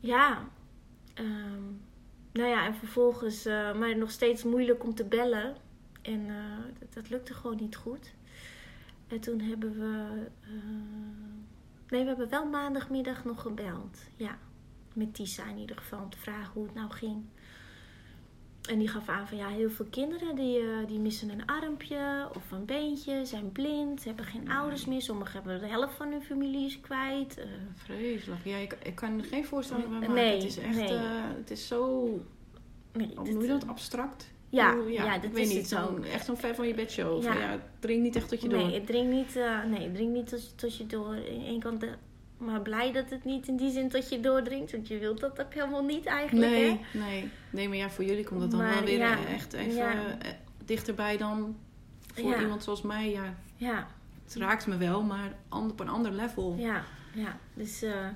[0.02, 0.48] ja.
[1.14, 1.64] Ehm,
[2.32, 5.56] nou ja, en vervolgens, eh, maar nog steeds moeilijk om te bellen.
[6.02, 8.14] En eh, dat, dat lukte gewoon niet goed.
[9.08, 10.26] En toen hebben we.
[10.42, 10.50] eh,
[11.90, 13.98] nee, we hebben wel maandagmiddag nog gebeld.
[14.16, 14.38] Ja.
[14.94, 17.24] Met Tisa in ieder geval om te vragen hoe het nou ging.
[18.70, 22.30] En die gaf aan van ja, heel veel kinderen die, eh, die missen een armpje
[22.36, 24.56] of een beentje, zijn blind, hebben geen Nee.
[24.58, 25.02] ouders meer.
[25.02, 27.38] Sommigen hebben de helft van hun familie is kwijt.
[27.38, 27.46] eh,
[27.76, 28.40] Vreselijk.
[28.44, 30.14] Ja, ik, ik kan er geen voorstelling bij maken.
[30.14, 30.88] Nee, het is echt, nee.
[30.94, 31.02] eh,
[31.38, 32.08] het is zo,
[32.94, 34.30] nee, hoe noem je dat, abstract?
[34.50, 35.70] Ja, ja, ik dat weet is niet.
[35.70, 36.06] het ook.
[36.06, 37.24] echt zo'n ver van je bedshow.
[37.24, 37.34] Ja.
[37.34, 37.40] Ja.
[37.50, 38.64] het dringt niet echt tot je door.
[38.66, 39.36] Nee, het dringt niet,
[39.70, 41.16] nee, het dringt niet tot, tot je door.
[41.16, 41.86] Één kant,
[42.42, 44.72] maar blij dat het niet in die zin tot je doordringt.
[44.72, 47.00] Want je wilt dat ook helemaal niet eigenlijk, nee, hè?
[47.00, 47.30] nee.
[47.50, 49.74] Nee, maar ja, voor jullie komt het dan Maar wel weer ja, eh, echt even
[49.76, 50.18] ja.
[50.20, 50.32] eh,
[50.66, 51.58] dichterbij dan
[52.14, 52.40] voor Ja.
[52.42, 53.12] iemand zoals mij.
[53.12, 53.88] Ja, Ja,
[54.24, 56.56] het raakt me wel, maar op een ander level.
[56.58, 56.84] ja,
[57.14, 57.38] ja.
[57.54, 58.08] Dus eh,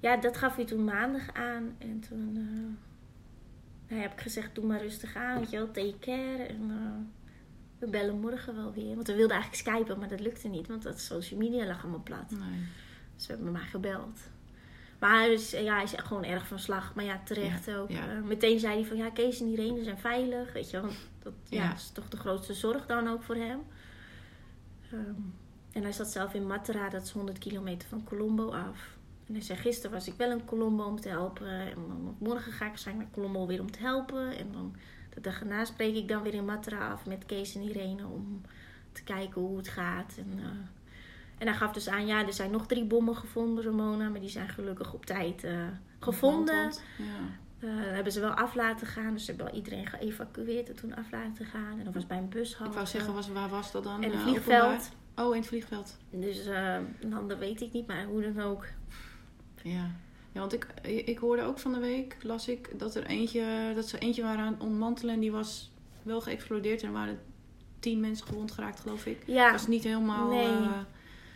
[0.00, 1.74] ja, dat gaf hij toen maandag aan.
[1.78, 2.32] En toen
[3.88, 6.42] nou, heb ik gezegd, doe maar rustig aan, weet je wel, take care.
[6.42, 6.70] En
[7.78, 8.94] we bellen morgen wel weer.
[8.94, 10.66] Want we wilden eigenlijk skypen, maar dat lukte niet.
[10.66, 12.30] Want dat social media lag allemaal plat.
[12.30, 12.66] Nee.
[13.18, 14.18] Dus we hebben maar gebeld.
[14.98, 16.94] Maar hij is, ja, hij is echt gewoon erg van slag.
[16.94, 17.90] Maar ja, terecht Ja, ook.
[17.90, 18.08] ja.
[18.10, 20.52] Eh, meteen zei hij van, ja, Kees en Irene zijn veilig.
[20.52, 20.90] Weet je wel,
[21.22, 21.62] dat ja.
[21.62, 21.74] Ja.
[21.74, 23.60] is toch de grootste zorg dan ook voor hem.
[24.92, 25.20] Ehm,
[25.72, 28.96] en hij zat zelf in Matera, dat is 100 kilometer van Colombo af.
[29.26, 31.60] En hij zei, gisteren was ik wel in Colombo om te helpen.
[31.60, 34.36] En dan, morgen ga ik waarschijnlijk naar Colombo weer om te helpen.
[34.36, 34.74] En dan
[35.14, 38.40] de dag erna spreek ik dan weer in Matera af met Kees en Irene om
[38.92, 40.14] te kijken hoe het gaat.
[40.18, 40.44] En, eh,
[41.38, 44.08] en hij gaf dus aan, ja, er zijn nog drie bommen gevonden, Ramona.
[44.08, 45.52] Maar die zijn gelukkig op tijd eh,
[45.98, 46.70] gevonden.
[47.58, 49.12] Eh, hebben ze wel af laten gaan.
[49.12, 51.78] Dus ze hebben wel iedereen geëvacueerd en toen af laten gaan.
[51.78, 52.64] En dat was bij een bushalte.
[52.70, 54.02] Ik wou zeggen, was, waar was dat dan?
[54.02, 54.62] En een Eh, vliegveld.
[54.64, 55.26] openbaar?
[55.26, 55.96] Oh, in het vliegveld.
[56.10, 56.46] Dus
[57.00, 58.66] een ander weet ik niet, maar hoe dan ook.
[59.62, 59.90] Ja.
[60.32, 63.88] Ja, want ik, ik hoorde ook van de week, las ik, dat er eentje, dat
[63.88, 65.70] ze eentje waren aan het ontmantelen en die was
[66.02, 67.20] wel geëxplodeerd en er waren
[67.80, 69.22] tien mensen gewond geraakt, geloof ik.
[69.26, 70.46] Ja, Dat is niet helemaal Nee.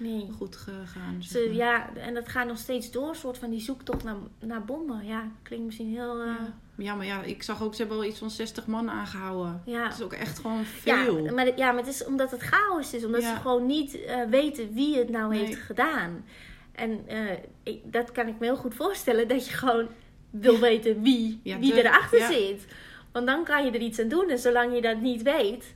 [0.03, 0.29] Nee.
[0.37, 1.17] goed gegaan.
[1.23, 1.57] zeg Ze, maar.
[1.57, 5.05] ja, en dat gaat nog steeds door, een soort van die zoektocht naar, naar bommen.
[5.07, 6.21] Ja, klinkt misschien heel...
[6.21, 6.55] eh, Ja.
[6.77, 9.63] ja, maar ja, ik zag ook, ze hebben wel iets van 60 man aangehouden.
[9.67, 9.85] ja.
[9.89, 11.25] Dat is ook echt gewoon Ja, veel.
[11.35, 13.05] maar, ja, maar het is omdat het chaos is.
[13.05, 13.35] Omdat Ja.
[13.35, 15.45] ze gewoon niet eh, weten wie het nou Nee.
[15.45, 16.25] heeft gedaan.
[16.73, 19.29] En eh, ik, dat kan ik me heel goed voorstellen.
[19.29, 19.87] Dat je gewoon
[20.31, 22.31] wil weten wie, Ja, wie de- erachter ja.
[22.33, 22.67] zit.
[23.13, 24.29] Want dan kan je er iets aan doen.
[24.29, 25.75] En zolang je dat niet weet...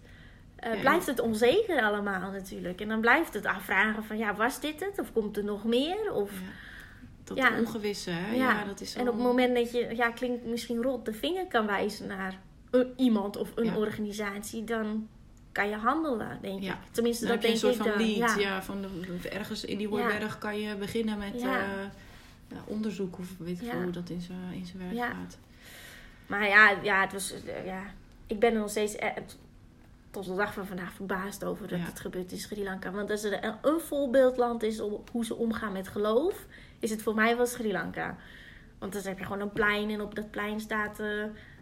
[0.56, 2.80] eh, Ja, blijft het onzeker allemaal natuurlijk.
[2.80, 4.18] En dan blijft het afvragen van...
[4.18, 4.98] Ja, was dit het?
[5.00, 6.12] Of komt er nog meer?
[6.12, 6.30] Of...
[6.30, 6.36] Ja.
[7.24, 7.58] Dat Ja.
[7.58, 8.34] ongewisse, hè?
[8.34, 8.64] Ja.
[8.64, 8.98] Dat is zo...
[8.98, 12.38] En op het moment dat je, ja, klinkt misschien rot, de vinger kan wijzen naar
[12.70, 15.08] een- iemand of een organisatie, dan
[15.52, 16.72] kan je handelen, denk Ja.
[16.72, 16.78] ik.
[16.92, 18.40] Tenminste, Dan dat denk een ik soort van lead.
[18.40, 18.62] Ja.
[18.62, 23.60] Van de, ergens in die hooiberg kan je beginnen met eh, ja, onderzoek of weet
[23.60, 25.38] ik veel hoe dat in zijn werk gaat.
[26.26, 27.82] Maar ja, ja, het was, eh, ja,
[28.26, 29.10] ik ben er nog steeds eh,
[30.16, 31.84] tot de dag van vandaag verbaasd over dat Ja.
[31.84, 32.90] het gebeurt in Sri Lanka.
[32.90, 36.46] Want als er een, een voorbeeldland is op hoe ze omgaan met geloof,
[36.80, 38.16] is het voor mij wel Sri Lanka.
[38.78, 41.06] Want dan heb je gewoon een plein en op dat plein staat eh,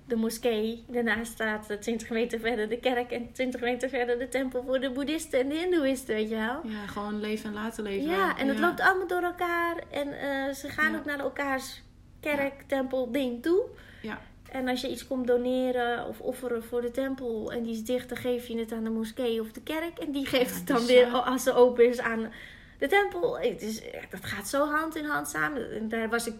[0.06, 0.84] de moskee.
[0.88, 4.80] Daarnaast staat eh, 20 meter verder de kerk en 20 meter verder de tempel voor
[4.80, 6.60] de boeddhisten en de hindoeïsten, weet je wel.
[6.64, 8.10] Ja, gewoon leven en laten leven.
[8.10, 8.66] Ja, en het Ja.
[8.66, 9.76] loopt allemaal door elkaar.
[9.90, 10.98] En eh, ze gaan Ja.
[10.98, 11.82] ook naar elkaars
[12.20, 13.62] kerk, tempel, ding toe.
[14.02, 14.18] Ja.
[14.54, 18.08] En als je iets komt doneren of offeren voor de tempel en die is dicht,
[18.08, 19.98] dan geef je het aan de moskee of de kerk.
[19.98, 22.32] En die geeft Ja, het dan weer, als ze open is, aan
[22.78, 23.38] de tempel.
[23.38, 25.72] Het is, dat gaat zo hand in hand samen.
[25.72, 26.34] En daar was ik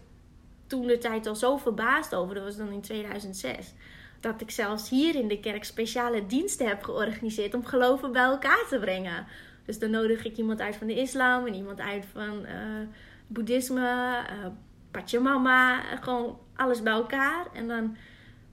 [0.67, 2.35] toen de tijd al zo verbaasd over.
[2.35, 3.73] Dat was dan in 2006.
[4.21, 8.65] Dat ik zelfs hier in de kerk speciale diensten heb georganiseerd om geloven bij elkaar
[8.69, 9.27] te brengen.
[9.65, 12.57] Dus dan nodig ik iemand uit van de islam en iemand uit van eh,
[13.27, 14.47] boeddhisme, eh
[14.91, 17.47] Pachamama, gewoon alles bij elkaar.
[17.53, 17.97] En dan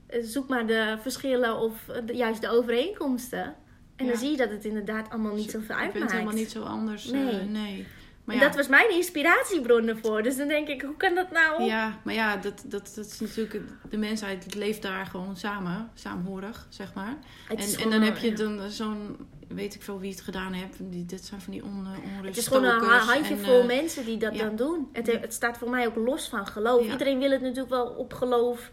[0.06, 3.54] eh, zoek maar de verschillen of eh, de- juist de overeenkomsten.
[3.96, 4.10] En Ja.
[4.10, 5.98] dan zie je dat het inderdaad allemaal niet zoveel uitmaakt.
[5.98, 7.10] bent helemaal niet zo anders.
[7.10, 7.40] eh, Nee.
[7.42, 7.86] nee.
[8.24, 10.22] Maar ja, dat was mijn inspiratiebron ervoor.
[10.22, 11.62] Dus dan denk ik, hoe kan dat nou?
[11.62, 13.60] ja, maar ja, dat, dat, dat is natuurlijk...
[13.90, 15.90] De mensheid leeft daar gewoon samen.
[15.94, 17.16] Saamhorig, zeg maar.
[17.48, 19.16] Het is En, en dan heb je dan zo'n...
[19.54, 20.76] Weet ik veel wie het gedaan heeft.
[20.80, 21.86] Die, dit zijn van die on,
[22.20, 24.44] uh, Het is gewoon een ha- handjevol eh, mensen die dat ja.
[24.44, 24.88] dan doen.
[24.92, 26.84] Het, het staat voor mij ook los van geloof.
[26.86, 26.92] Ja.
[26.92, 28.70] Iedereen wil het natuurlijk wel op geloof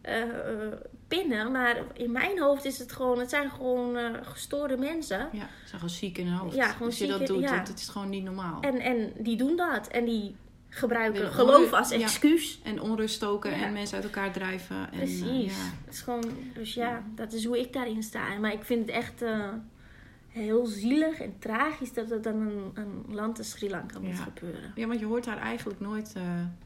[0.00, 0.72] eh, eh,
[1.08, 1.52] pinnen.
[1.52, 3.18] Maar in mijn hoofd is het gewoon...
[3.18, 5.18] Het zijn gewoon eh, gestoorde mensen.
[5.18, 6.54] Ja, ze zijn gewoon ziek in hun hoofd.
[6.54, 7.56] Ja, gewoon Als je dat ziek doet, ja.
[7.56, 8.60] dat, dat is gewoon niet normaal.
[8.60, 9.88] En, en die doen dat.
[9.88, 10.36] En die
[10.68, 11.96] gebruiken geloof als ja.
[12.00, 12.60] excuus.
[12.62, 13.66] En onrust stoken Ja.
[13.66, 14.76] en mensen uit elkaar drijven.
[14.76, 15.56] En, eh, Precies.
[15.56, 15.72] ja.
[15.84, 16.24] Het is gewoon,
[16.54, 18.38] dus ja, dat is hoe ik daarin sta.
[18.40, 19.48] Maar ik vind het echt eh,
[20.36, 24.22] heel zielig en tragisch dat het dan een, een land als Sri Lanka moet Ja.
[24.22, 24.72] gebeuren.
[24.74, 26.12] ja, want je hoort daar eigenlijk nooit...
[26.16, 26.22] eh,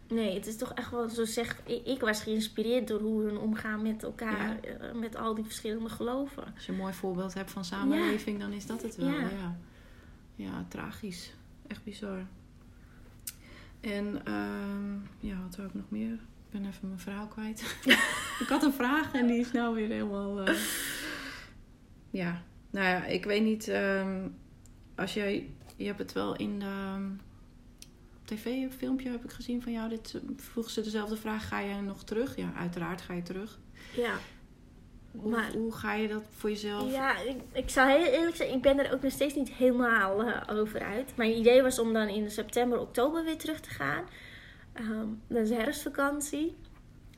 [0.08, 1.60] Nee, het is toch echt wel zo zeg.
[1.66, 5.88] Ik, ik was geïnspireerd door hoe hun omgaan met elkaar, eh, met al die verschillende
[5.88, 6.44] geloven.
[6.54, 9.08] Als je een mooi voorbeeld hebt van samenleving, dan is dat het wel.
[9.08, 9.56] Ja.
[10.34, 11.32] Ja, tragisch.
[11.66, 12.26] Echt bizar.
[13.80, 16.18] En ehm, ja, wat zou ik nog meer?
[16.50, 17.76] ben even mijn verhaal kwijt.
[18.42, 20.40] ik had een vraag en die is nou weer helemaal...
[20.40, 20.54] eh,
[22.10, 23.68] Ja, nou ja, ik weet niet...
[23.68, 24.28] ehm,
[24.96, 25.50] als jij...
[25.76, 26.64] Je hebt het wel in de...
[26.64, 27.10] ehm,
[28.20, 29.88] op tv een filmpje heb ik gezien van jou.
[29.88, 31.48] Dit vroeg ze dezelfde vraag.
[31.48, 32.36] Ga je nog terug?
[32.36, 33.58] Ja, uiteraard ga je terug.
[33.96, 34.14] Ja.
[35.10, 36.92] Hoe, Maar- hoe ga je dat voor jezelf?
[36.92, 40.24] Ja, ik, ik zal heel eerlijk zeggen, ik ben er ook nog steeds niet helemaal
[40.26, 41.12] eh, over uit.
[41.16, 44.04] Mijn idee was om dan in september, oktober weer terug te gaan.
[44.72, 46.56] Ehm dan is herfstvakantie.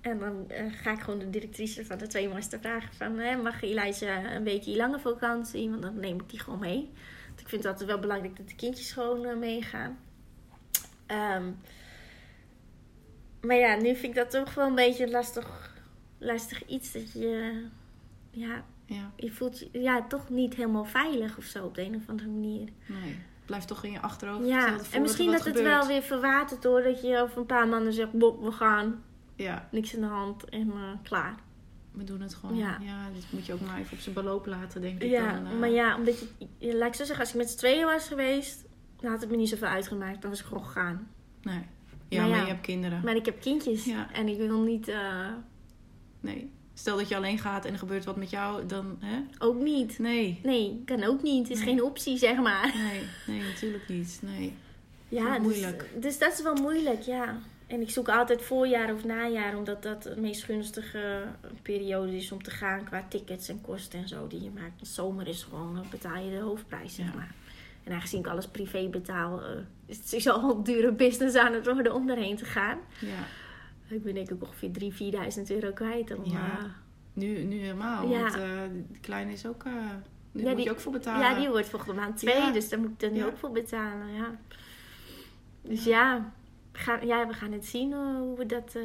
[0.03, 3.18] En dan eh, ga ik gewoon de directrice van de twee master vragen van...
[3.18, 5.70] Hè, mag Elijah een weekje langer vakantie?
[5.70, 6.90] Want dan neem ik die gewoon mee.
[7.28, 9.98] Want ik vind het altijd wel belangrijk dat de kindjes gewoon eh, meegaan.
[11.07, 11.50] Ehm,
[13.40, 15.74] maar ja, nu vind ik dat toch wel een beetje een lastig,
[16.18, 16.92] lastig iets.
[16.92, 17.64] Dat je...
[18.30, 21.96] Ja, Ja, je voelt je ja, toch niet helemaal veilig of zo op de een
[21.96, 22.68] of andere manier.
[22.86, 23.18] nee.
[23.46, 24.46] Blijft toch in je achterhoofd.
[24.46, 25.66] Ja, en misschien dat het gebeurt.
[25.66, 29.03] wel weer verwatert door dat je over een paar maanden zegt, Bob, we gaan,
[29.37, 30.72] Ja, niks in de hand en
[31.03, 31.35] klaar.
[31.93, 32.57] we doen het gewoon.
[32.57, 32.78] Ja.
[32.80, 33.09] Ja.
[33.14, 35.11] dit moet je ook maar even op zijn beloop laten, denk ik.
[35.11, 35.59] Ja, dan, eh.
[35.59, 38.09] maar ja, omdat je, ja, laat ik zo zeggen, als ik met z'n tweeën was
[38.09, 38.64] geweest,
[39.01, 40.20] dan had het me niet zoveel uitgemaakt.
[40.22, 41.09] Dan was ik gewoon gegaan.
[41.43, 41.61] Nee.
[42.09, 42.45] Ja, Maar maar, ja.
[42.45, 43.01] je hebt kinderen.
[43.05, 44.12] Maar ik heb kindjes Ja.
[44.12, 45.28] en ik wil niet, eh,
[46.20, 46.51] Nee.
[46.74, 48.97] Stel dat je alleen gaat en er gebeurt wat met jou, dan...
[49.01, 49.20] Hè?
[49.39, 49.99] ook niet.
[49.99, 50.41] Nee.
[50.43, 51.49] Nee, kan ook niet.
[51.49, 51.74] Het is Nee.
[51.74, 52.72] geen optie, zeg maar.
[52.76, 54.18] Nee, nee, natuurlijk niet.
[54.22, 54.55] Nee.
[55.09, 55.89] Ja, dus, moeilijk.
[56.01, 57.39] Dus dat is wel moeilijk, ja.
[57.73, 61.23] En ik zoek altijd voorjaar of najaar, omdat dat de meest gunstige
[61.62, 64.79] periode is om te gaan qua tickets en kosten en zo die je maakt.
[64.81, 67.35] De zomer is gewoon, dan betaal je de hoofdprijs, zeg maar.
[67.85, 69.49] En aangezien ik alles privé betaal, eh,
[69.87, 72.79] is het is al een dure business aan het worden om erheen te gaan.
[73.01, 73.25] Ja.
[73.95, 76.16] Ik ben denk ik ongeveer 3.000, 4.000 euro kwijt.
[76.16, 76.59] Om, Ja.
[76.59, 76.64] eh,
[77.12, 78.09] Nu, nu helemaal.
[78.09, 78.20] Ja.
[78.20, 78.41] Want eh
[78.93, 79.64] de kleine is ook...
[79.64, 81.20] eh daar Ja, moet die- je ook voor betalen.
[81.20, 82.51] ja, die wordt volgende maand twee, Ja.
[82.53, 83.27] dus daar moet ik er nu Ja.
[83.27, 84.39] ook voor betalen, ja.
[85.62, 86.33] Dus ja,
[86.73, 88.83] gaan, ja, we gaan het zien eh, hoe, we dat, eh,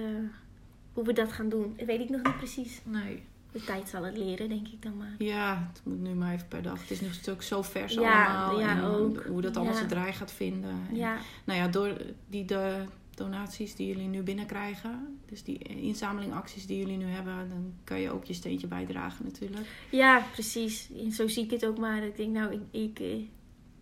[0.93, 1.73] hoe we dat gaan doen.
[1.77, 2.81] Dat weet ik nog niet precies.
[2.83, 3.23] Nee.
[3.51, 5.15] De tijd zal het leren, denk ik dan maar.
[5.17, 6.81] Ja, het moet nu maar even per dag.
[6.81, 8.59] Het is nog natuurlijk zo vers Ja, allemaal.
[8.59, 9.23] ja, en ook.
[9.25, 9.79] Hoe dat allemaal Ja.
[9.79, 10.69] zijn draai gaat vinden.
[10.89, 11.97] En, Ja, Nou ja, door
[12.29, 12.83] die de
[13.15, 18.11] donaties die jullie nu binnenkrijgen, dus die inzamelingacties die jullie nu hebben, dan kan je
[18.11, 19.67] ook je steentje bijdragen natuurlijk.
[19.89, 20.89] ja, precies.
[21.03, 22.03] En zo zie ik het ook maar.
[22.03, 23.15] Ik denk, nou, ik, ik, eh,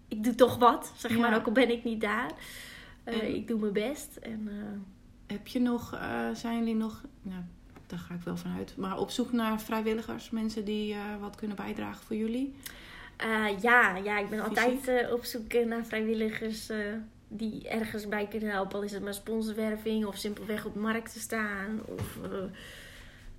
[0.08, 0.94] ik doe toch wat.
[0.98, 2.32] Zeg maar, ook al ben ik niet daar.
[3.06, 4.16] Eh, En- ik doe mijn best.
[4.16, 4.80] En, eh,
[5.28, 7.42] Heb je nog, eh, zijn jullie nog, nou,
[7.88, 12.06] daar ga ik wel vanuit, maar op zoek naar vrijwilligers, mensen die wat kunnen bijdragen
[12.06, 12.56] voor jullie?
[13.62, 16.72] Ja, ja, ik ben altijd op zoek naar vrijwilligers
[17.28, 18.76] die ergens bij kunnen helpen.
[18.76, 21.82] Al is het maar sponsorwerving of simpelweg op markt te staan.
[21.86, 22.18] Of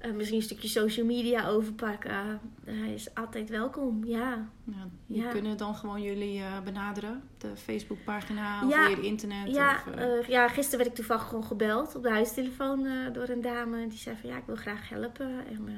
[0.06, 2.40] eh, eh, misschien een stukje social media overpakken.
[2.64, 4.48] Hij is altijd welkom, ja.
[4.64, 5.30] Ja, die Ja.
[5.30, 8.66] kunnen dan gewoon jullie eh, benaderen, de Facebookpagina Ja.
[8.66, 9.54] of via het internet.
[9.54, 13.12] Ja, of, eh, eh, ja, gisteren werd ik toevallig gewoon gebeld op de huistelefoon eh,
[13.12, 13.86] door een dame.
[13.86, 15.30] Die zei van ja, ik wil graag helpen.
[15.48, 15.74] En eh,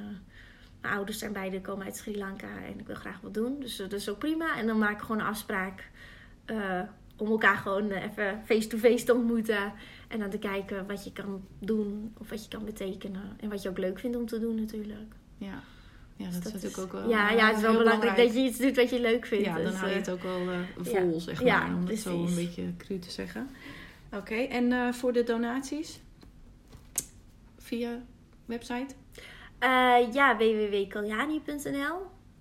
[0.80, 3.60] mijn ouders zijn beide komen uit Sri Lanka en ik wil graag wat doen.
[3.60, 4.56] Dus eh, dat is ook prima.
[4.56, 5.90] En dan maak ik gewoon een afspraak
[6.44, 6.80] eh,
[7.16, 9.72] om elkaar gewoon eh, even face-to-face te ontmoeten.
[10.09, 13.36] En dan te kijken wat je kan doen of wat je kan betekenen.
[13.40, 15.14] En wat je ook leuk vindt om te doen natuurlijk.
[15.38, 15.62] ja.
[16.16, 18.34] ja, dat, Dus is natuurlijk ook wel ja, eh, ja, het is wel belangrijk, dat
[18.34, 19.44] je iets doet wat je leuk vindt.
[19.44, 21.00] Ja, dan Dus, hou je eh, het ook wel eh, ja.
[21.00, 21.46] vol, zeg maar.
[21.46, 23.48] Ja, om het zo een beetje cru te zeggen.
[24.12, 26.00] Oké, en eh, voor de donaties?
[27.59, 28.00] Via
[28.44, 28.94] website?
[29.59, 31.96] Eh, ja, www.kaljani.nl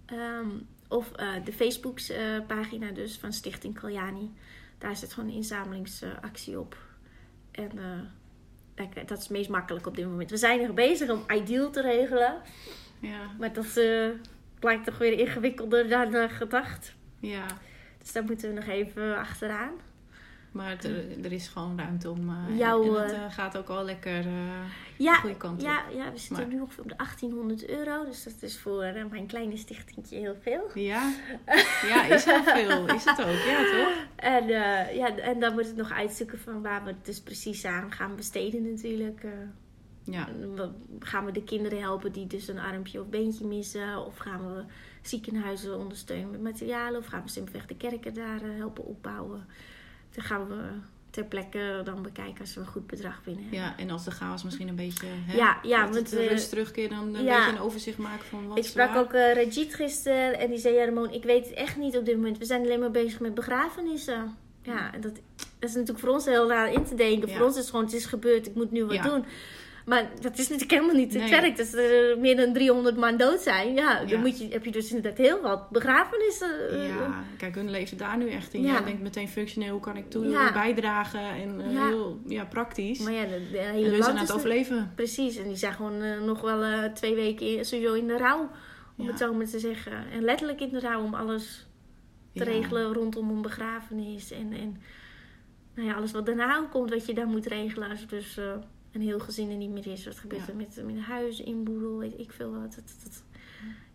[0.05, 0.49] Ehm,
[0.89, 4.32] Of eh, de Facebookpagina dus van Stichting Kaljani.
[4.78, 6.78] Daar zit gewoon een inzamelingsactie op.
[7.58, 7.72] En
[8.76, 10.30] eh, dat is het meest makkelijk op dit moment.
[10.30, 12.41] We zijn er bezig om Ideal te regelen.
[12.99, 14.08] Ja, Maar dat eh,
[14.60, 16.95] blijkt toch weer ingewikkelder dan eh, gedacht.
[17.20, 17.45] ja.
[17.97, 19.72] Dus daar moeten we nog even achteraan.
[20.58, 22.30] Maar er, er is gewoon ruimte om.
[22.30, 24.26] eh, Jouw, en het eh, eh, gaat ook al lekker
[24.97, 25.95] Ja, de goede kant ja, op.
[25.97, 28.05] ja we zitten Maar- nu ongeveer op de 1800 euro.
[28.05, 30.70] Dus dat is voor mijn kleine stichtingje heel veel.
[30.74, 31.14] Ja,
[31.91, 32.88] ja, is heel veel.
[32.88, 33.93] Is het ook, ja toch?
[34.16, 34.47] En,
[34.95, 38.16] ja, en dan moet het nog uitzoeken van waar we het dus precies aan gaan
[38.16, 39.26] besteden natuurlijk.
[40.03, 40.28] Ja,
[40.99, 44.05] gaan we de kinderen helpen die dus een armpje of beentje missen?
[44.05, 44.64] Of gaan we
[45.01, 46.99] ziekenhuizen ondersteunen met materialen?
[46.99, 49.45] Of gaan we simpelweg de kerken daar helpen opbouwen?
[50.18, 50.55] Dan gaan we
[51.09, 53.59] ter plekke dan bekijken als we een goed bedrag binnen hebben.
[53.59, 55.05] ja, en als de chaos misschien een beetje.
[55.09, 57.36] Hè, Ja, ja, dat want, de eh, rust terugkeert, dan een ja.
[57.38, 58.97] beetje een overzicht maken van wat Ik sprak waar.
[59.03, 62.05] ook eh Rajit gisteren en die zei: Ja, Ramon, ik weet het echt niet op
[62.05, 62.38] dit moment.
[62.38, 64.36] We zijn alleen maar bezig met begrafenissen.
[64.61, 65.13] Ja, en dat,
[65.59, 67.30] dat is natuurlijk voor ons heel raar in te denken.
[67.30, 67.36] Ja.
[67.38, 69.03] Voor ons is het gewoon: het is gebeurd, ik moet nu wat Ja.
[69.03, 69.26] doen.
[69.88, 71.57] Maar dat is natuurlijk helemaal niet het werk.
[71.57, 73.73] Dat er meer dan 300 man dood zijn.
[73.73, 76.69] Ja, dan moet je, heb je dus inderdaad heel wat begrafenissen.
[76.69, 78.61] eh, Ja, kijk, hun leven daar nu echt in.
[78.61, 78.71] Ja.
[78.73, 80.51] Jij denkt meteen functioneel, hoe kan ik toe Ja.
[80.53, 81.19] bijdragen?
[81.19, 82.99] En eh, heel ja, praktisch.
[82.99, 84.91] Maar ja, de, de en hele hun zijn land aan het overleven.
[84.95, 88.49] Precies, en die zijn gewoon eh, nog wel twee weken in- sowieso in de rouw.
[88.97, 89.91] Om het zo maar te zeggen.
[90.11, 91.67] En letterlijk in de rouw om alles
[92.33, 94.31] te regelen rondom een begrafenis.
[94.31, 94.81] En, en
[95.75, 97.89] nou ja, alles wat daarna komt, wat je daar moet regelen.
[97.89, 98.38] Als dus
[99.00, 100.06] een heel gezin er niet meer is.
[100.06, 100.48] Wat gebeurt Ja.
[100.52, 102.62] er met, met huis, inboedel, weet ik veel wat.
[102.62, 103.24] Dat, dat, dat-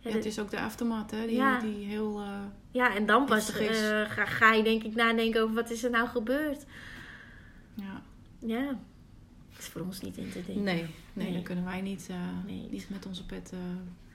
[0.00, 1.26] Ja, ja, het is ook de aftermath, hè?
[1.26, 1.60] Die, Ja.
[1.60, 2.20] die heel...
[2.20, 2.40] eh,
[2.70, 3.66] ja, en dan pas eh,
[4.10, 6.64] ga, ga je denk ik nadenken over wat is er nou gebeurd.
[7.74, 8.02] ja.
[8.38, 8.66] Ja,
[9.50, 10.62] dat is voor ons niet in te denken.
[10.64, 11.32] Nee, nee, Nee.
[11.32, 12.68] daar kunnen wij niet, eh, Nee.
[12.70, 13.52] niet met onze pet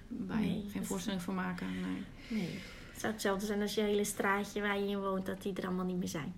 [0.08, 0.40] bij.
[0.40, 1.68] Nee, Geen voorstelling voor maken.
[1.82, 2.04] Nee.
[2.40, 2.60] Nee.
[2.92, 5.66] Het zou hetzelfde zijn als je hele straatje waar je in woont, dat die er
[5.68, 6.36] allemaal niet meer zijn.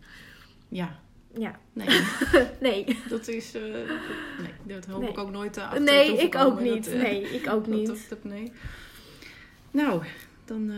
[0.67, 0.99] Ja,
[1.37, 1.87] Ja, nee.
[2.61, 2.99] nee.
[3.09, 3.53] dat is...
[3.55, 5.09] eh, nee, dat hoop Nee.
[5.09, 6.93] ik ook nooit uh, Nee, ik ook niet.
[6.93, 7.87] Nee, ik ook niet.
[7.87, 8.51] dat- dat- nee.
[9.71, 10.03] Nou,
[10.45, 10.77] dan eh,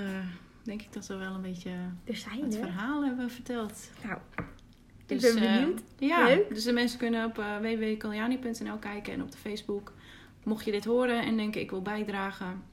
[0.64, 1.70] denk ik dat we wel een beetje
[2.04, 2.62] Er zijn het er.
[2.62, 3.89] verhaal hebben verteld.
[4.04, 4.18] Nou,
[5.06, 5.82] Dus, ik ben eh, benieuwd.
[5.99, 6.54] ja, Leuk.
[6.54, 9.93] dus de mensen kunnen op uh, www.kaljani.nl kijken en op de Facebook.
[10.43, 12.64] Mocht je dit horen en denken ik wil bijdragen,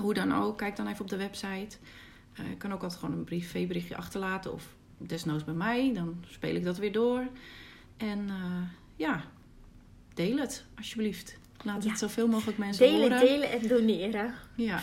[0.00, 1.76] hoe dan ook, kijk dan even op de website.
[2.32, 5.92] Je kan ook altijd gewoon een privé-berichtje achterlaten of desnoods bij mij.
[5.94, 7.26] Dan speel ik dat weer door.
[7.96, 8.62] En uh,
[8.96, 9.24] ja,
[10.14, 11.36] deel het alsjeblieft.
[11.62, 11.90] Laat Ja.
[11.90, 13.26] het zoveel mogelijk mensen Delen, horen.
[13.26, 14.34] delen en doneren.
[14.54, 14.80] Ja,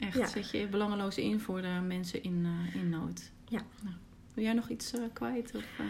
[0.00, 0.16] echt.
[0.18, 0.26] Ja.
[0.26, 3.30] Zet je belangeloze in voor de mensen in, uh, in nood.
[3.48, 3.60] Ja.
[3.82, 3.94] Nou,
[4.34, 5.52] wil jij nog iets uh, kwijt?
[5.54, 5.86] Of, uh...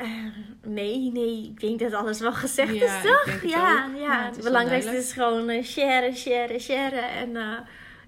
[0.00, 0.26] Uh,
[0.66, 3.42] nee, nee, ik denk dat alles wel gezegd Ja, is, toch?
[3.42, 7.58] ja, ja, Ja, het belangrijkste is gewoon uh, sharen, sharen, sharen en uh,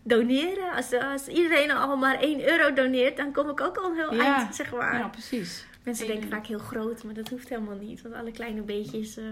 [0.05, 0.73] doneren.
[0.77, 4.37] Als, als iedereen al maar 1 euro doneert, dan kom ik ook al heel Ja.
[4.39, 4.99] eind, zeg maar.
[4.99, 5.67] Ja, precies.
[5.85, 8.03] Mensen denken vaak heel groot, maar dat hoeft helemaal niet.
[8.03, 9.25] Want alle kleine beetjes uh,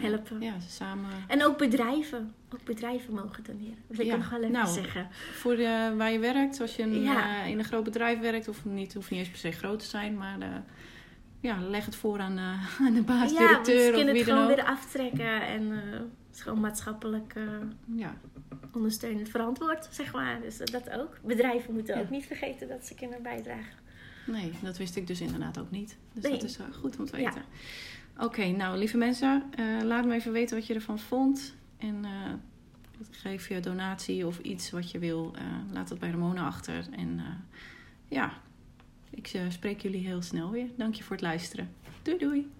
[0.00, 0.40] helpen.
[0.40, 1.10] Ja, samen.
[1.28, 2.34] En ook bedrijven.
[2.54, 3.78] Ook bedrijven mogen doneren.
[3.88, 5.08] Dat wil ik Ja, nog wel even nou, zeggen.
[5.32, 7.42] Voor de, waar je werkt, als je een, Ja.
[7.42, 9.86] eh, in een groot bedrijf werkt, of niet, hoeft niet eens per se groot te
[9.86, 10.48] zijn, maar eh,
[11.40, 14.12] ja, leg het voor aan, eh, aan de baas, Ja, want ze directeur of kunnen
[14.14, 15.42] wie het dan gewoon weer aftrekken.
[15.46, 16.00] En eh,
[16.30, 17.44] het is gewoon maatschappelijk eh,
[17.94, 18.14] Ja,
[18.72, 20.40] ondersteunend verantwoord, zeg maar.
[20.40, 21.18] Dus dat ook.
[21.24, 22.00] Bedrijven moeten Ja.
[22.00, 23.78] ook niet vergeten dat ze kunnen bijdragen.
[24.26, 25.96] nee, dat wist ik dus inderdaad ook niet.
[26.12, 26.32] Dus Nee.
[26.32, 27.24] dat is eh, goed om te Ja.
[27.24, 27.42] weten.
[28.18, 31.54] Oké, nou lieve mensen, eh, laat me even weten wat je ervan vond.
[31.78, 32.32] En eh,
[33.10, 36.86] geef je donatie of iets wat je wil, eh, laat dat bij Ramona achter.
[36.90, 37.24] En eh,
[38.08, 38.32] ja,
[39.10, 40.66] ik eh, spreek jullie heel snel weer.
[40.76, 41.70] Dank je voor het luisteren.
[42.02, 42.50] Doei doei!